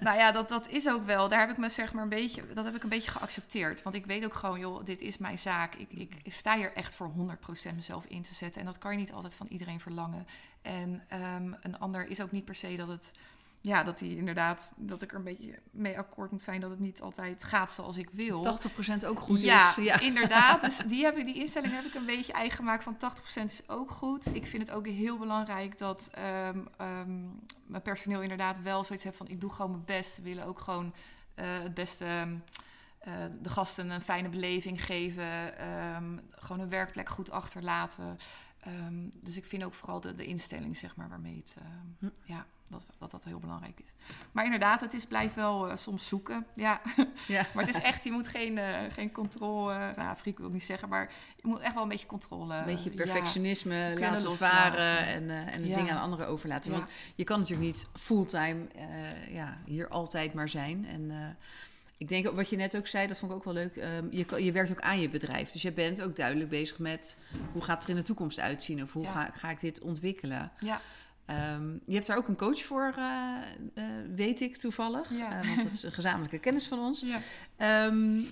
[0.00, 1.28] nou ja, dat, dat is ook wel.
[1.28, 3.82] Daar heb ik me zeg maar een beetje, dat heb ik een beetje geaccepteerd.
[3.82, 5.74] Want ik weet ook gewoon, joh, dit is mijn zaak.
[5.74, 5.90] Ik,
[6.22, 7.10] ik, sta hier echt voor
[7.70, 8.60] 100% mezelf in te zetten.
[8.60, 10.26] En dat kan je niet altijd van iedereen verlangen.
[10.62, 13.12] En um, een ander is ook niet per se dat het
[13.66, 16.78] ja, dat die inderdaad, dat ik er een beetje mee akkoord moet zijn dat het
[16.78, 18.58] niet altijd gaat zoals ik wil.
[19.02, 19.84] 80% ook goed ja, is.
[19.84, 20.60] Ja, inderdaad.
[20.60, 22.96] Dus die, heb ik, die instelling heb ik een beetje eigen gemaakt van
[23.40, 24.34] 80% is ook goed.
[24.34, 29.16] Ik vind het ook heel belangrijk dat um, um, mijn personeel inderdaad wel zoiets heeft
[29.16, 30.22] van ik doe gewoon mijn best.
[30.22, 30.94] Willen ook gewoon
[31.36, 32.26] uh, het beste.
[33.08, 35.54] Uh, de gasten een fijne beleving geven,
[36.30, 38.18] gewoon een werkplek goed achterlaten.
[39.12, 41.64] Dus ik vind ook vooral de, de instelling, zeg maar, waarmee het, uh,
[41.98, 42.32] hm.
[42.32, 44.14] ja, dat, dat dat heel belangrijk is.
[44.32, 46.46] Maar inderdaad, het is blijf wel uh, soms zoeken.
[46.54, 46.80] Ja.
[47.28, 47.46] ja.
[47.54, 49.92] maar het is echt, je moet geen, uh, geen controle.
[49.96, 52.54] Nou, freak wil ik niet zeggen, maar je moet echt wel een beetje controle.
[52.54, 55.76] Een beetje perfectionisme ja, laten varen en, uh, en de ja.
[55.76, 56.70] dingen aan anderen overlaten.
[56.70, 58.66] Want je kan natuurlijk niet fulltime
[59.28, 60.86] ja, hier altijd maar zijn.
[60.86, 61.36] En
[61.98, 63.76] ik denk wat je net ook zei, dat vond ik ook wel leuk.
[63.76, 65.52] Um, je, je werkt ook aan je bedrijf.
[65.52, 67.16] Dus je bent ook duidelijk bezig met
[67.52, 70.50] hoe gaat het er in de toekomst uitzien of hoe ga, ga, ik dit ontwikkelen.
[70.60, 70.80] Ja.
[71.30, 73.36] Um, je hebt daar ook een coach voor, uh,
[73.74, 73.84] uh,
[74.14, 75.10] weet ik toevallig.
[75.10, 75.42] Ja.
[75.42, 77.04] Uh, want dat is een gezamenlijke kennis van ons.
[77.58, 77.86] Ja.
[77.86, 78.26] Um,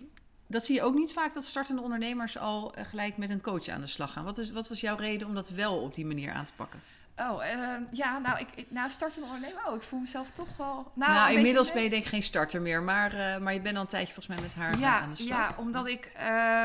[0.46, 3.80] dat zie je ook niet vaak dat startende ondernemers al gelijk met een coach aan
[3.80, 4.24] de slag gaan.
[4.24, 6.80] Wat, is, wat was jouw reden om dat wel op die manier aan te pakken?
[7.16, 10.92] Oh, uh, ja, nou, ik, ik nou, startende ondernemer, oh, ik voel mezelf toch wel...
[10.94, 13.76] Nou, nou inmiddels ben je denk ik geen starter meer, maar, uh, maar je bent
[13.76, 15.48] al een tijdje volgens mij met haar ja, aan de slag.
[15.48, 16.12] Ja, omdat ik,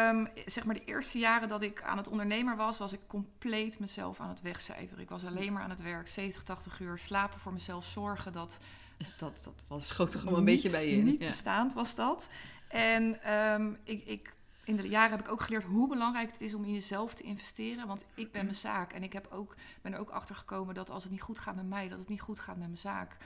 [0.10, 3.80] um, zeg maar de eerste jaren dat ik aan het ondernemer was, was ik compleet
[3.80, 5.04] mezelf aan het wegcijferen.
[5.04, 8.58] Ik was alleen maar aan het werk, 70, 80 uur, slapen voor mezelf, zorgen dat...
[9.18, 11.04] Dat, dat was schoot toch allemaal een beetje bij je in.
[11.04, 11.28] Niet ja.
[11.28, 12.28] bestaand was dat.
[12.68, 14.34] En um, ik, ik
[14.70, 17.24] in de jaren heb ik ook geleerd hoe belangrijk het is om in jezelf te
[17.24, 17.88] investeren.
[17.88, 18.94] Want ik ben mijn zaak.
[18.94, 21.56] En ik heb ook, ben er ook achter gekomen dat als het niet goed gaat
[21.56, 23.18] met mij, dat het niet goed gaat met mijn zaak.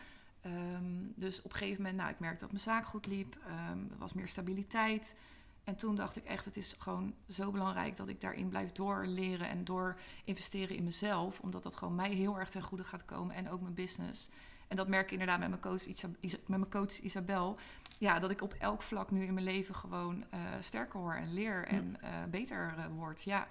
[0.46, 3.36] Um, dus op een gegeven moment, nou, ik merkte dat mijn zaak goed liep.
[3.36, 5.16] Um, er was meer stabiliteit.
[5.64, 9.48] En toen dacht ik echt, het is gewoon zo belangrijk dat ik daarin blijf doorleren
[9.48, 11.40] en door investeren in mezelf.
[11.40, 14.30] Omdat dat gewoon mij heel erg ten goede gaat komen en ook mijn business.
[14.68, 15.86] En dat merk ik inderdaad met mijn coach,
[16.22, 17.58] met mijn coach Isabel.
[17.98, 21.34] Ja, dat ik op elk vlak nu in mijn leven gewoon uh, sterker word en
[21.34, 23.24] leer en uh, beter uh, word.
[23.24, 23.48] Ja.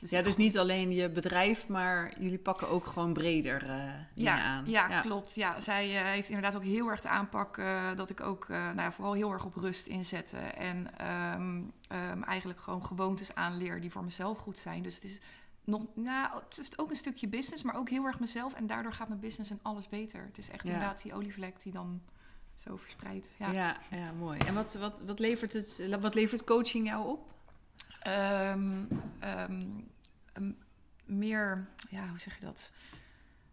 [0.00, 3.66] Dus ja, dus niet alleen je bedrijf, maar jullie pakken ook gewoon breder
[4.14, 4.66] ja, aan.
[4.66, 5.34] Ja, ja, klopt.
[5.34, 7.62] Ja, zij heeft inderdaad ook heel erg de aanpak
[7.96, 10.36] dat ik ook nou ja, vooral heel erg op rust inzette.
[10.36, 14.82] En um, um, eigenlijk gewoon gewoontes aanleer die voor mezelf goed zijn.
[14.82, 15.20] Dus het is
[15.64, 18.54] nog, nou, het is ook een stukje business, maar ook heel erg mezelf.
[18.54, 20.24] En daardoor gaat mijn business en alles beter.
[20.24, 20.72] Het is echt ja.
[20.72, 22.02] inderdaad die olievlek die dan
[22.64, 23.30] zo verspreidt.
[23.38, 24.38] Ja, ja, ja mooi.
[24.38, 27.32] En wat, wat, wat, levert het, wat levert coaching jou op?
[28.06, 28.88] Um,
[29.24, 29.90] um,
[30.34, 30.58] um,
[31.04, 32.70] meer, ja, hoe zeg je dat?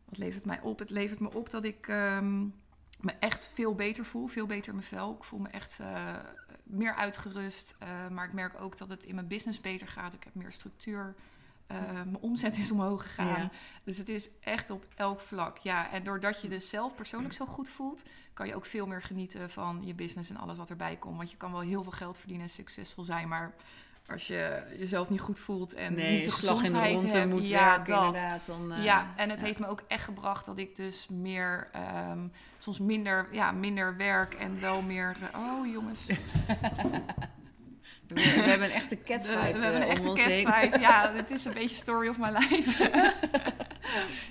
[0.06, 0.80] Wat levert het mij op?
[0.80, 1.88] Het levert me op dat ik
[3.02, 5.15] me echt veel beter voel, veel beter in mijn vel.
[5.15, 6.15] Ik voel me echt uh,
[6.63, 7.76] meer uitgerust.
[7.84, 10.13] Uh, maar ik merk ook dat het in mijn business beter gaat.
[10.13, 11.15] Ik heb meer structuur.
[11.71, 13.41] Uh, mijn omzet is omhoog gegaan.
[13.41, 13.49] Ja.
[13.84, 15.57] Dus het is echt op elk vlak.
[15.57, 18.03] Ja, en doordat je dus zelf persoonlijk zo goed voelt,
[18.34, 21.17] kan je ook veel meer genieten van je business en alles wat erbij komt.
[21.17, 23.53] Want je kan wel heel veel geld verdienen en succesvol zijn, maar
[24.12, 27.29] als je jezelf niet goed voelt en nee, niet de slag in de ronde hebt,
[27.29, 28.05] moet ja, werken, dat.
[28.05, 28.45] inderdaad.
[28.45, 29.45] Dan, uh, ja, en het ja.
[29.45, 31.69] heeft me ook echt gebracht dat ik dus meer,
[32.12, 36.05] um, soms minder, ja, minder werk en wel meer, uh, oh jongens.
[38.13, 39.54] We, we, hebben een echte catfight.
[39.54, 40.80] We, we hebben een uh, echte catfight.
[40.80, 42.89] Ja, het is een beetje story of my life.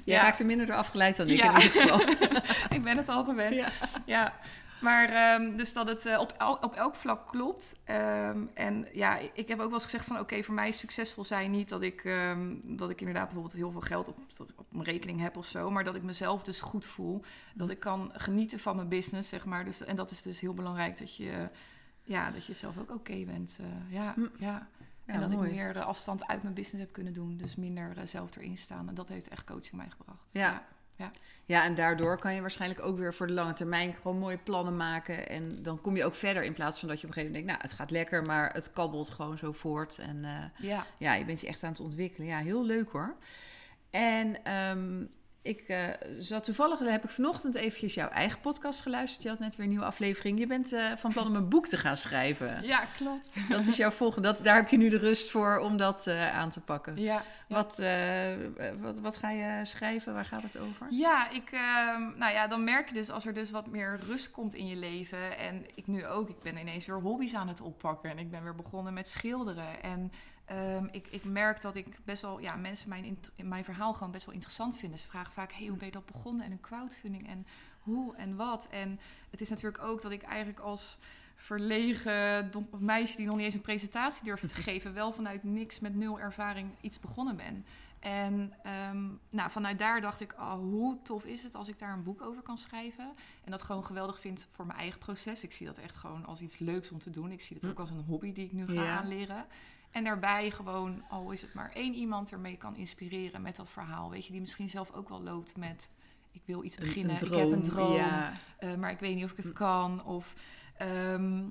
[0.05, 0.39] Jij ja.
[0.39, 1.57] er minder door afgeleid dan ik ja.
[1.57, 2.01] in ieder geval.
[2.77, 3.55] ik ben het al gewend.
[3.55, 3.69] Ja.
[4.07, 4.35] ja.
[4.81, 7.75] Maar um, dus dat het uh, op, el op elk vlak klopt.
[7.91, 10.17] Um, en ja, ik heb ook wel eens gezegd van...
[10.17, 13.55] oké, okay, voor mij is succesvol zijn niet dat ik, um, dat ik inderdaad bijvoorbeeld
[13.55, 14.17] heel veel geld op,
[14.57, 15.71] op mijn rekening heb of zo.
[15.71, 17.23] Maar dat ik mezelf dus goed voel.
[17.55, 19.65] Dat ik kan genieten van mijn business, zeg maar.
[19.65, 21.49] Dus, en dat is dus heel belangrijk dat je
[22.11, 23.57] Ja, dat je zelf ook oké bent.
[23.61, 24.21] eh, ja, Hm.
[24.39, 24.69] ja.
[25.07, 25.49] Ja, en dat mooi.
[25.49, 27.37] ik meer eh, afstand uit mijn business heb kunnen doen.
[27.37, 28.89] Dus minder eh, zelf erin staan.
[28.89, 30.29] En dat heeft echt coaching mij gebracht.
[30.33, 30.63] Ja.
[31.45, 34.77] Ja, en daardoor kan je waarschijnlijk ook weer voor de lange termijn gewoon mooie plannen
[34.77, 35.29] maken.
[35.29, 37.57] En dan kom je ook verder in plaats van dat je op een gegeven moment
[37.59, 39.99] denkt, nou, het gaat lekker, maar het kabbelt gewoon zo voort.
[39.99, 40.25] En
[40.59, 40.87] ja.
[40.99, 42.29] ja, je bent je echt aan het ontwikkelen.
[42.29, 43.17] Ja, heel leuk hoor.
[43.91, 45.05] En ehm,
[45.43, 45.85] ik eh,
[46.19, 49.23] zat toevallig, heb ik vanochtend eventjes jouw eigen podcast geluisterd.
[49.23, 50.39] Je had net weer een nieuwe aflevering.
[50.39, 52.63] Je bent eh, van plan om een boek te gaan schrijven.
[52.63, 53.31] ja, klopt.
[53.49, 54.33] Dat is jouw volgende.
[54.33, 56.97] Dat, daar heb je nu de rust voor om dat eh, aan te pakken.
[56.97, 57.55] Ja, ja.
[57.57, 57.83] Wat,
[58.81, 60.15] wat, wat ga je schrijven?
[60.15, 60.87] Waar gaat het over?
[60.91, 64.31] Ja, ik, ehm, nou ja, dan merk je dus als er dus wat meer rust
[64.31, 65.39] komt in je leven.
[65.39, 68.11] En ik nu ook, ik ben ineens weer hobby's aan het oppakken.
[68.11, 69.83] En ik ben weer begonnen met schilderen.
[69.83, 70.13] En
[70.51, 74.13] ehm, ik, ik merk dat ik best wel, ja, mensen mijn, int- mijn verhaal gewoon
[74.13, 74.99] best wel interessant vinden.
[74.99, 76.45] Ze vragen vaak, hey, hoe ben je dat begonnen?
[76.45, 77.47] En een crowdfunding en
[77.81, 78.69] hoe en wat.
[78.71, 80.99] En het is natuurlijk ook dat ik eigenlijk als
[81.55, 85.81] verlegen dom- meisje die nog niet eens een presentatie durfde te geven, wel vanuit niks
[85.81, 87.65] met nul ervaring iets begonnen ben.
[88.01, 91.93] En ehm, nou, vanuit daar dacht ik, oh, hoe tof is het als ik daar
[91.93, 93.13] een boek over kan schrijven.
[93.45, 95.43] En dat gewoon geweldig vind voor mijn eigen proces.
[95.45, 97.31] Ik zie dat echt gewoon als iets leuks om te doen.
[97.33, 98.99] Ik zie het ook als een hobby die ik nu ga Ja.
[98.99, 99.47] aanleren.
[99.91, 104.11] En daarbij gewoon, al is het maar één iemand ermee kan inspireren met dat verhaal.
[104.11, 105.91] Weet je, die misschien zelf ook wel loopt met,
[106.33, 107.93] ik wil iets beginnen, ik heb een droom.
[107.93, 108.33] Ja.
[108.59, 110.05] Eh, maar ik weet niet of ik het kan.
[110.05, 110.35] Of
[110.77, 111.43] ehm,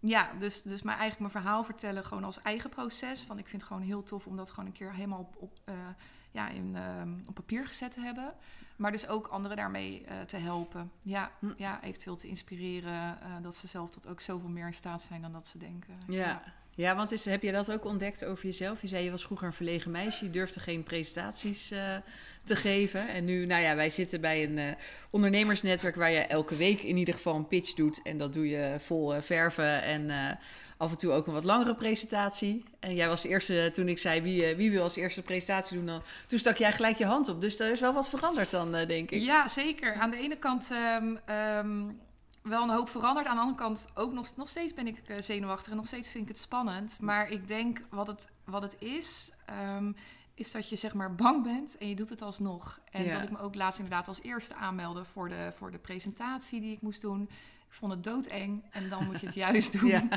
[0.00, 3.26] ja, dus, dus maar eigenlijk mijn verhaal vertellen gewoon als eigen proces.
[3.26, 5.58] Want ik vind het gewoon heel tof om dat gewoon een keer helemaal op, op,
[5.64, 5.74] eh,
[6.30, 8.34] ja, in, ehm, op papier gezet te hebben.
[8.76, 10.92] Maar dus ook anderen daarmee eh, te helpen.
[11.02, 11.52] Ja, Hm.
[11.56, 13.18] ja, eventueel te inspireren.
[13.42, 15.94] dat ze zelf tot ook zoveel meer in staat zijn dan dat ze denken.
[16.06, 16.26] Ja.
[16.26, 16.42] Ja,
[16.80, 18.80] want is, heb je dat ook ontdekt over jezelf?
[18.80, 21.96] Je zei je was vroeger een verlegen meisje, je durfde geen presentaties eh,
[22.44, 23.08] te geven.
[23.08, 24.64] En nu, nou ja, wij zitten bij een eh,
[25.10, 28.02] ondernemersnetwerk waar je elke week in ieder geval een pitch doet.
[28.02, 30.38] En dat doe je vol eh, verven en
[30.76, 32.64] af en toe ook een wat langere presentatie.
[32.80, 35.86] En jij was de eerste, toen ik zei wie, wie wil als eerste presentatie doen,
[35.86, 37.40] dan, toen stak jij gelijk je hand op.
[37.40, 39.22] Dus er is wel wat veranderd dan, denk ik.
[39.22, 39.94] Ja, zeker.
[39.94, 41.82] Aan de ene kant ehm, ehm,
[42.50, 43.26] wel een hoop veranderd.
[43.26, 46.08] Aan de andere kant ook nog, nog steeds ben ik eh, zenuwachtig en nog steeds
[46.08, 46.98] vind ik het spannend.
[47.00, 49.92] Maar ik denk wat het, wat het is, ehm,
[50.34, 52.80] is dat je zeg maar bang bent en je doet het alsnog.
[52.90, 53.14] En Ja.
[53.14, 56.72] dat ik me ook laatst inderdaad als eerste aanmeldde voor de, voor de presentatie die
[56.72, 57.22] ik moest doen.
[57.68, 59.88] Ik vond het doodeng en dan moet je het juist doen.
[59.88, 60.08] Ja.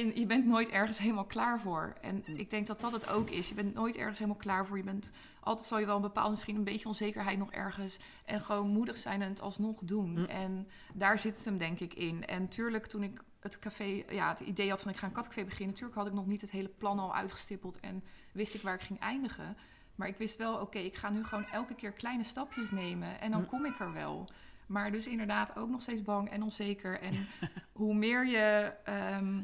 [0.00, 1.94] En je bent nooit ergens helemaal klaar voor.
[2.00, 2.36] En Hm.
[2.36, 3.48] ik denk dat dat het ook is.
[3.48, 4.76] Je bent nooit ergens helemaal klaar voor.
[4.76, 8.40] Je bent altijd zal je wel een bepaalde misschien een beetje onzekerheid nog ergens en
[8.40, 10.16] gewoon moedig zijn en het alsnog doen.
[10.16, 10.24] Hm.
[10.24, 12.26] En daar zit het hem denk ik in.
[12.26, 15.44] En tuurlijk toen ik het café, ja, het idee had van ik ga een katcafé
[15.44, 18.02] beginnen, natuurlijk had ik nog niet het hele plan al uitgestippeld en
[18.32, 19.56] wist ik waar ik ging eindigen.
[19.94, 23.30] Maar ik wist wel, oké, ik ga nu gewoon elke keer kleine stapjes nemen en
[23.30, 23.46] dan Hm.
[23.46, 24.28] kom ik er wel.
[24.66, 27.00] Maar dus inderdaad ook nog steeds bang en onzeker.
[27.00, 27.26] En
[27.72, 29.42] hoe meer je ehm,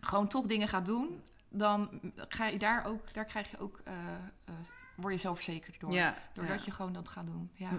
[0.00, 3.94] gewoon toch dingen gaat doen, dan ga je daar ook, daar krijg je ook, eh,
[4.44, 4.54] eh,
[4.94, 5.92] word je zelfverzekerd door.
[5.92, 6.64] Ja, Doordat ja.
[6.64, 7.50] je gewoon dat gaat doen.
[7.54, 7.68] Ja.
[7.68, 7.76] Hm.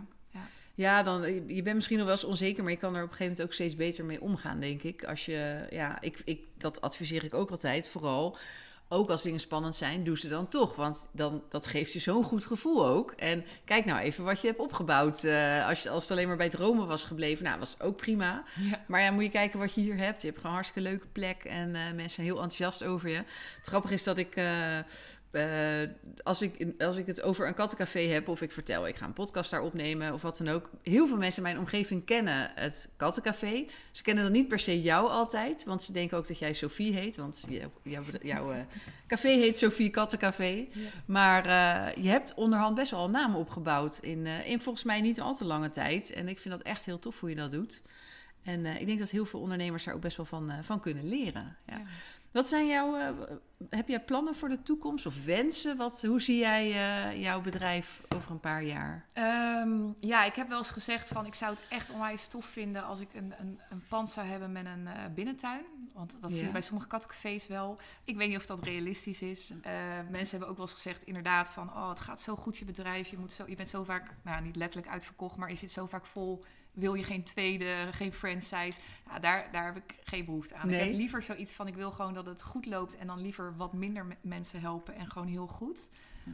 [0.80, 3.16] Ja, dan, je bent misschien nog wel eens onzeker, maar je kan er op een
[3.16, 5.04] gegeven moment ook steeds beter mee omgaan, denk ik.
[5.04, 7.90] Als je, ja, ik, ik, dat adviseer ik ook altijd.
[7.90, 8.38] Vooral,
[8.92, 10.76] ook als dingen spannend zijn, doe ze dan toch.
[10.76, 13.12] Want dan, dat geeft je zo'n goed gevoel ook.
[13.12, 15.24] En kijk nou even wat je hebt opgebouwd.
[15.24, 18.44] Eh, als, je, als het alleen maar bij Dromen was gebleven, nou, was ook prima.
[18.56, 18.84] Ja.
[18.88, 20.22] Maar ja, moet je kijken wat je hier hebt.
[20.22, 23.24] Je hebt gewoon een hartstikke leuke plek en eh, mensen zijn heel enthousiast over je.
[23.58, 24.78] Het grappige is dat ik, eh,
[25.32, 25.90] eh,
[26.24, 29.14] als, ik als ik het over een kattencafé heb of ik vertel, ik ga een
[29.14, 30.70] podcast daar opnemen of wat dan ook.
[30.84, 33.66] Heel veel mensen in mijn omgeving kennen het kattencafé.
[33.92, 36.94] Ze kennen dan niet per se jou altijd, want ze denken ook dat jij Sophie
[36.94, 37.16] heet.
[37.16, 38.60] Want jouw, jouw, jouw eh,
[39.08, 40.68] café heet Sophie Kattencafé.
[40.72, 40.90] Ja.
[41.06, 45.22] Maar eh, je hebt onderhand best wel een naam opgebouwd in, in volgens mij niet
[45.22, 46.12] al te lange tijd.
[46.12, 47.82] En ik vind dat echt heel tof hoe je dat doet.
[48.44, 51.58] En ik denk dat heel veel ondernemers daar ook best wel van, van kunnen leren.
[51.68, 51.78] Ja.
[51.78, 51.84] Ja.
[52.32, 53.10] Wat zijn jouw, eh,
[53.70, 55.78] heb jij plannen voor de toekomst of wensen?
[55.78, 59.06] Wat, hoe zie jij eh, jouw bedrijf over een paar jaar?
[59.14, 62.84] Ehm, ja, ik heb wel eens gezegd van ik zou het echt onwijs tof vinden
[62.84, 65.62] als ik een, een, een pand zou hebben met een eh, binnentuin.
[65.94, 66.46] Want dat zie Ja.
[66.46, 67.80] je bij sommige kattencafés wel.
[68.04, 69.54] Ik weet niet of dat realistisch is.
[70.10, 73.08] Mensen hebben ook wel eens gezegd inderdaad van oh, het gaat zo goed je bedrijf.
[73.08, 75.86] Je, moet zo, je bent zo vaak, nou niet letterlijk uitverkocht, maar je zit zo
[75.86, 76.44] vaak vol.
[76.80, 78.80] Wil je geen tweede, geen franchise?
[79.10, 80.68] Ja, daar, daar heb ik geen behoefte aan.
[80.68, 80.80] Nee.
[80.80, 83.56] Ik heb liever zoiets van ik wil gewoon dat het goed loopt en dan liever
[83.58, 85.90] wat minder me- mensen helpen en gewoon heel goed.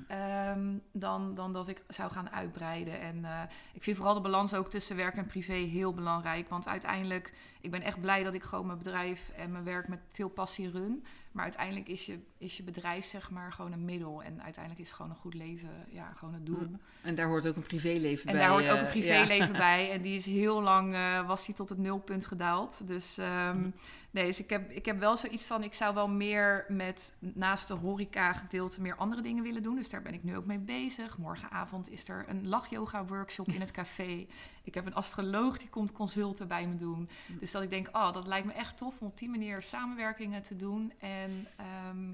[0.08, 3.00] Ehm, dan, dan dat ik zou gaan uitbreiden.
[3.00, 3.42] En eh,
[3.74, 6.50] ik vind vooral de balans ook tussen werk en privé heel belangrijk.
[6.50, 10.00] Want uiteindelijk, ik ben echt blij dat ik gewoon mijn bedrijf en mijn werk met
[10.12, 11.06] veel passie run.
[11.36, 14.24] Maar uiteindelijk is je, is je bedrijf zeg maar gewoon een middel.
[14.24, 16.68] En uiteindelijk is gewoon een goed leven ja, gewoon het doel.
[16.68, 16.80] Mm.
[17.02, 18.42] En daar hoort ook een privéleven en bij.
[18.42, 19.92] daar hoort ook eh, een privéleven bij.
[19.92, 22.88] En die is heel lang, eh, was die tot het nulpunt gedaald.
[22.88, 23.74] Dus ehm, Mm.
[24.12, 27.68] nee, dus ik heb, ik heb wel zoiets van, ik zou wel meer met naast
[27.68, 29.76] de horeca gedeelte meer andere dingen willen doen.
[29.76, 31.18] Dus daar ben ik nu ook mee bezig.
[31.18, 34.28] Morgenavond is er een lachyoga workshop in het café.
[34.64, 37.10] Ik heb een astroloog die komt consulten bij me doen.
[37.40, 40.44] Dus dat ik denk, oh, dat lijkt me echt tof om op die manier samenwerkingen
[40.44, 40.94] te doen.
[41.00, 41.25] En
[41.56, 42.12] ehm,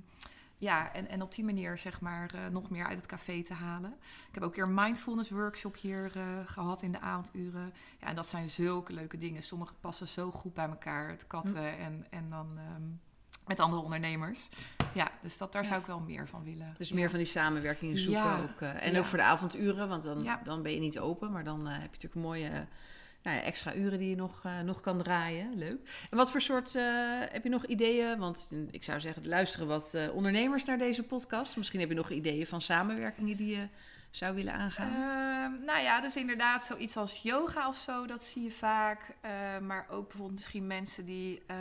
[0.58, 3.54] ja, en, en op die manier zeg maar eh, nog meer uit het café te
[3.54, 3.94] halen.
[4.28, 7.74] Ik heb ook een keer een mindfulness workshop hier eh, gehad in de avonduren.
[8.00, 9.44] Ja, en dat zijn zulke leuke dingen.
[9.44, 11.10] Sommige passen zo goed bij elkaar.
[11.10, 12.82] Het katten en, en dan ehm,
[13.48, 14.50] met andere ondernemers.
[14.94, 16.74] Ja, dus dat, daar zou ik wel meer van willen.
[16.78, 18.42] Dus meer van die samenwerkingen zoeken Ja.
[18.42, 18.62] ook.
[18.62, 19.00] eh, en Ja.
[19.00, 20.40] ook voor de avonduren, want dan, Ja.
[20.44, 21.32] dan ben je niet open.
[21.32, 22.68] Maar dan heb je natuurlijk mooie
[23.24, 25.58] nou ja, extra uren die je nog, eh, nog kan draaien.
[25.58, 26.06] Leuk.
[26.10, 26.84] En wat voor soort, eh,
[27.20, 28.18] heb je nog ideeën?
[28.18, 31.58] Want ik zou zeggen, luisteren wat eh, ondernemers naar deze podcast.
[31.58, 33.68] Misschien heb je nog ideeën van samenwerkingen die je
[34.12, 34.88] zou willen aangaan.
[34.92, 39.16] Ehm, nou ja, dus inderdaad zoiets als yoga of zo, dat zie je vaak.
[39.22, 41.56] Eh, maar ook bijvoorbeeld misschien mensen die eh,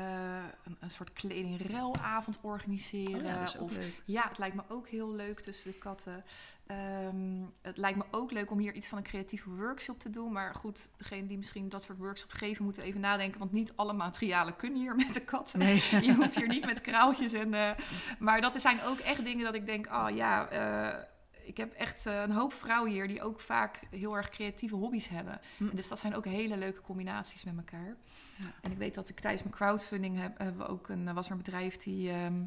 [0.65, 3.21] een, een soort kledingruilavond organiseren.
[3.21, 4.03] Oh ja, dat is ook of, leuk.
[4.05, 6.25] ja, het lijkt me ook heel leuk tussen de katten.
[6.67, 10.33] Ehm, het lijkt me ook leuk om hier iets van een creatieve workshop te doen.
[10.33, 13.39] Maar goed, degene die misschien dat soort workshops geven, moeten even nadenken.
[13.39, 15.59] Want niet alle materialen kunnen hier met de katten.
[15.59, 15.83] Nee.
[16.07, 17.55] Je hoeft hier niet met kraaltjes en.
[17.55, 17.71] eh,
[18.19, 20.99] maar dat zijn ook echt dingen dat ik denk, oh ja, eh,
[21.43, 25.09] ik heb echt eh, een hoop vrouwen hier die ook vaak heel erg creatieve hobby's
[25.09, 25.41] hebben.
[25.57, 25.77] Hm.
[25.77, 27.97] Dus dat zijn ook hele leuke combinaties met elkaar.
[28.37, 28.47] Ja.
[28.61, 31.33] En ik weet dat ik tijdens mijn crowdfunding heb, hebben we ook een, was er
[31.33, 32.43] een bedrijf die ehm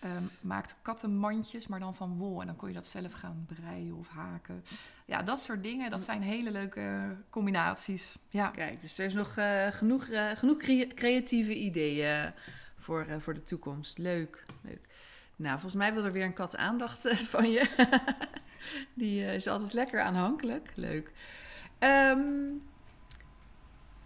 [0.00, 2.40] ehm, maakte kattenmandjes, maar dan van wol.
[2.40, 4.64] En dan kon je dat zelf gaan breien of haken.
[5.04, 8.18] Ja, dat soort dingen, dat zijn hele leuke combinaties.
[8.28, 8.48] Ja.
[8.50, 12.30] Kijk, dus er is nog eh, genoeg, eh, genoeg crea- creatieve ideeën eh,
[12.78, 13.98] voor, eh, voor de toekomst.
[13.98, 14.88] Leuk, leuk.
[15.40, 17.68] Nou, volgens mij wil er weer een kat aandacht eh, van je.
[18.94, 20.72] Die eh, is altijd lekker aanhankelijk.
[20.74, 21.12] Leuk.
[21.78, 22.20] Ehm,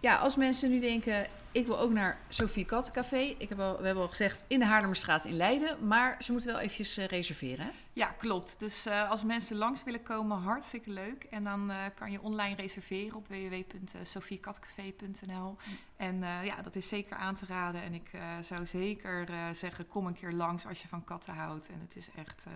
[0.01, 3.35] ja, als mensen nu denken, ik wil ook naar Sophie Kattencafé.
[3.39, 5.87] Ik heb al, we hebben al gezegd, in de Haarlemmerstraat in Leiden.
[5.87, 7.71] Maar ze moeten wel eventjes eh, reserveren.
[7.93, 8.59] Ja, klopt.
[8.59, 11.25] Dus eh, als mensen langs willen komen, hartstikke leuk.
[11.25, 15.57] En dan eh, kan je online reserveren op www.sophiekatcafé.nl.
[15.97, 17.83] En ja, dat is zeker aan te raden.
[17.83, 21.69] En ik zou zeker zeggen, kom een keer langs als je van katten houdt.
[21.69, 22.47] En het is echt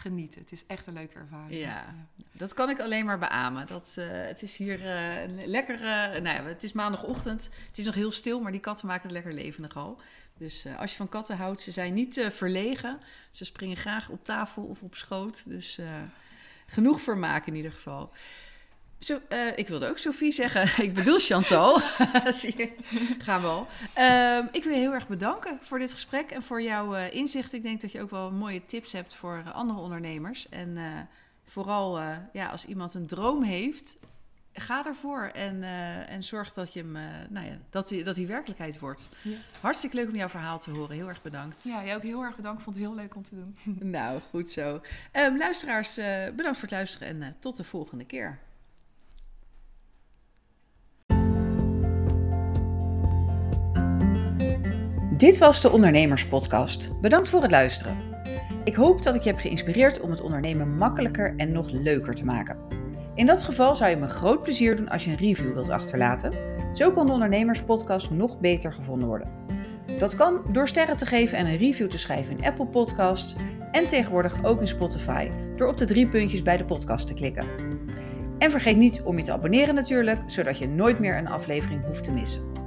[0.00, 0.40] genieten.
[0.40, 1.60] Het is echt een leuke ervaring.
[1.60, 1.94] Ja.
[2.32, 3.66] Dat kan ik alleen maar beamen.
[3.66, 5.74] Dat, eh, het is hier eh, een lekker.
[5.74, 7.50] eh, nou ja, het is maandagochtend.
[7.68, 10.00] Het is nog heel stil, maar die katten maken het lekker levendig al.
[10.38, 13.00] Dus als je van katten houdt, ze zijn niet verlegen.
[13.30, 15.48] Ze springen graag op tafel of op schoot.
[15.48, 15.78] Dus
[16.66, 18.12] genoeg vermaak in ieder geval.
[19.00, 20.68] Zo, eh, ik wilde ook Sophie zeggen.
[20.86, 21.80] ik bedoel Chantal.
[22.40, 22.72] Zie je?
[23.18, 23.66] Gaan we al.
[23.94, 27.52] Ehm, ik wil je heel erg bedanken voor dit gesprek en voor jouw eh, inzicht.
[27.52, 30.48] Ik denk dat je ook wel mooie tips hebt voor eh, andere ondernemers.
[30.48, 30.78] En
[31.44, 32.00] vooral
[32.32, 33.96] ja, als iemand een droom heeft,
[34.52, 35.30] ga ervoor.
[35.34, 35.62] En,
[36.08, 36.92] en zorg dat, je hem,
[37.28, 39.08] nou ja, dat, die, dat die werkelijkheid wordt.
[39.22, 39.36] Ja.
[39.60, 40.96] Hartstikke leuk om jouw verhaal te horen.
[40.96, 41.62] Heel erg bedankt.
[41.64, 42.58] Ja, jij ook heel erg bedankt.
[42.58, 43.54] Ik vond het heel leuk om te doen.
[43.90, 44.80] Nou, goed zo.
[45.12, 45.94] Ehm, luisteraars,
[46.36, 48.38] bedankt voor het luisteren en tot de volgende keer.
[55.20, 57.00] Dit was de Ondernemerspodcast.
[57.00, 57.96] Bedankt voor het luisteren.
[58.64, 62.24] Ik hoop dat ik je heb geïnspireerd om het ondernemen makkelijker en nog leuker te
[62.24, 62.56] maken.
[63.14, 66.32] In dat geval zou je me groot plezier doen als je een review wilt achterlaten.
[66.74, 69.28] Zo kan de Ondernemerspodcast nog beter gevonden worden.
[69.98, 73.36] Dat kan door sterren te geven en een review te schrijven in Apple Podcasts
[73.72, 77.46] en tegenwoordig ook in Spotify door op de drie puntjes bij de podcast te klikken.
[78.38, 82.04] En vergeet niet om je te abonneren natuurlijk, zodat je nooit meer een aflevering hoeft
[82.04, 82.59] te missen.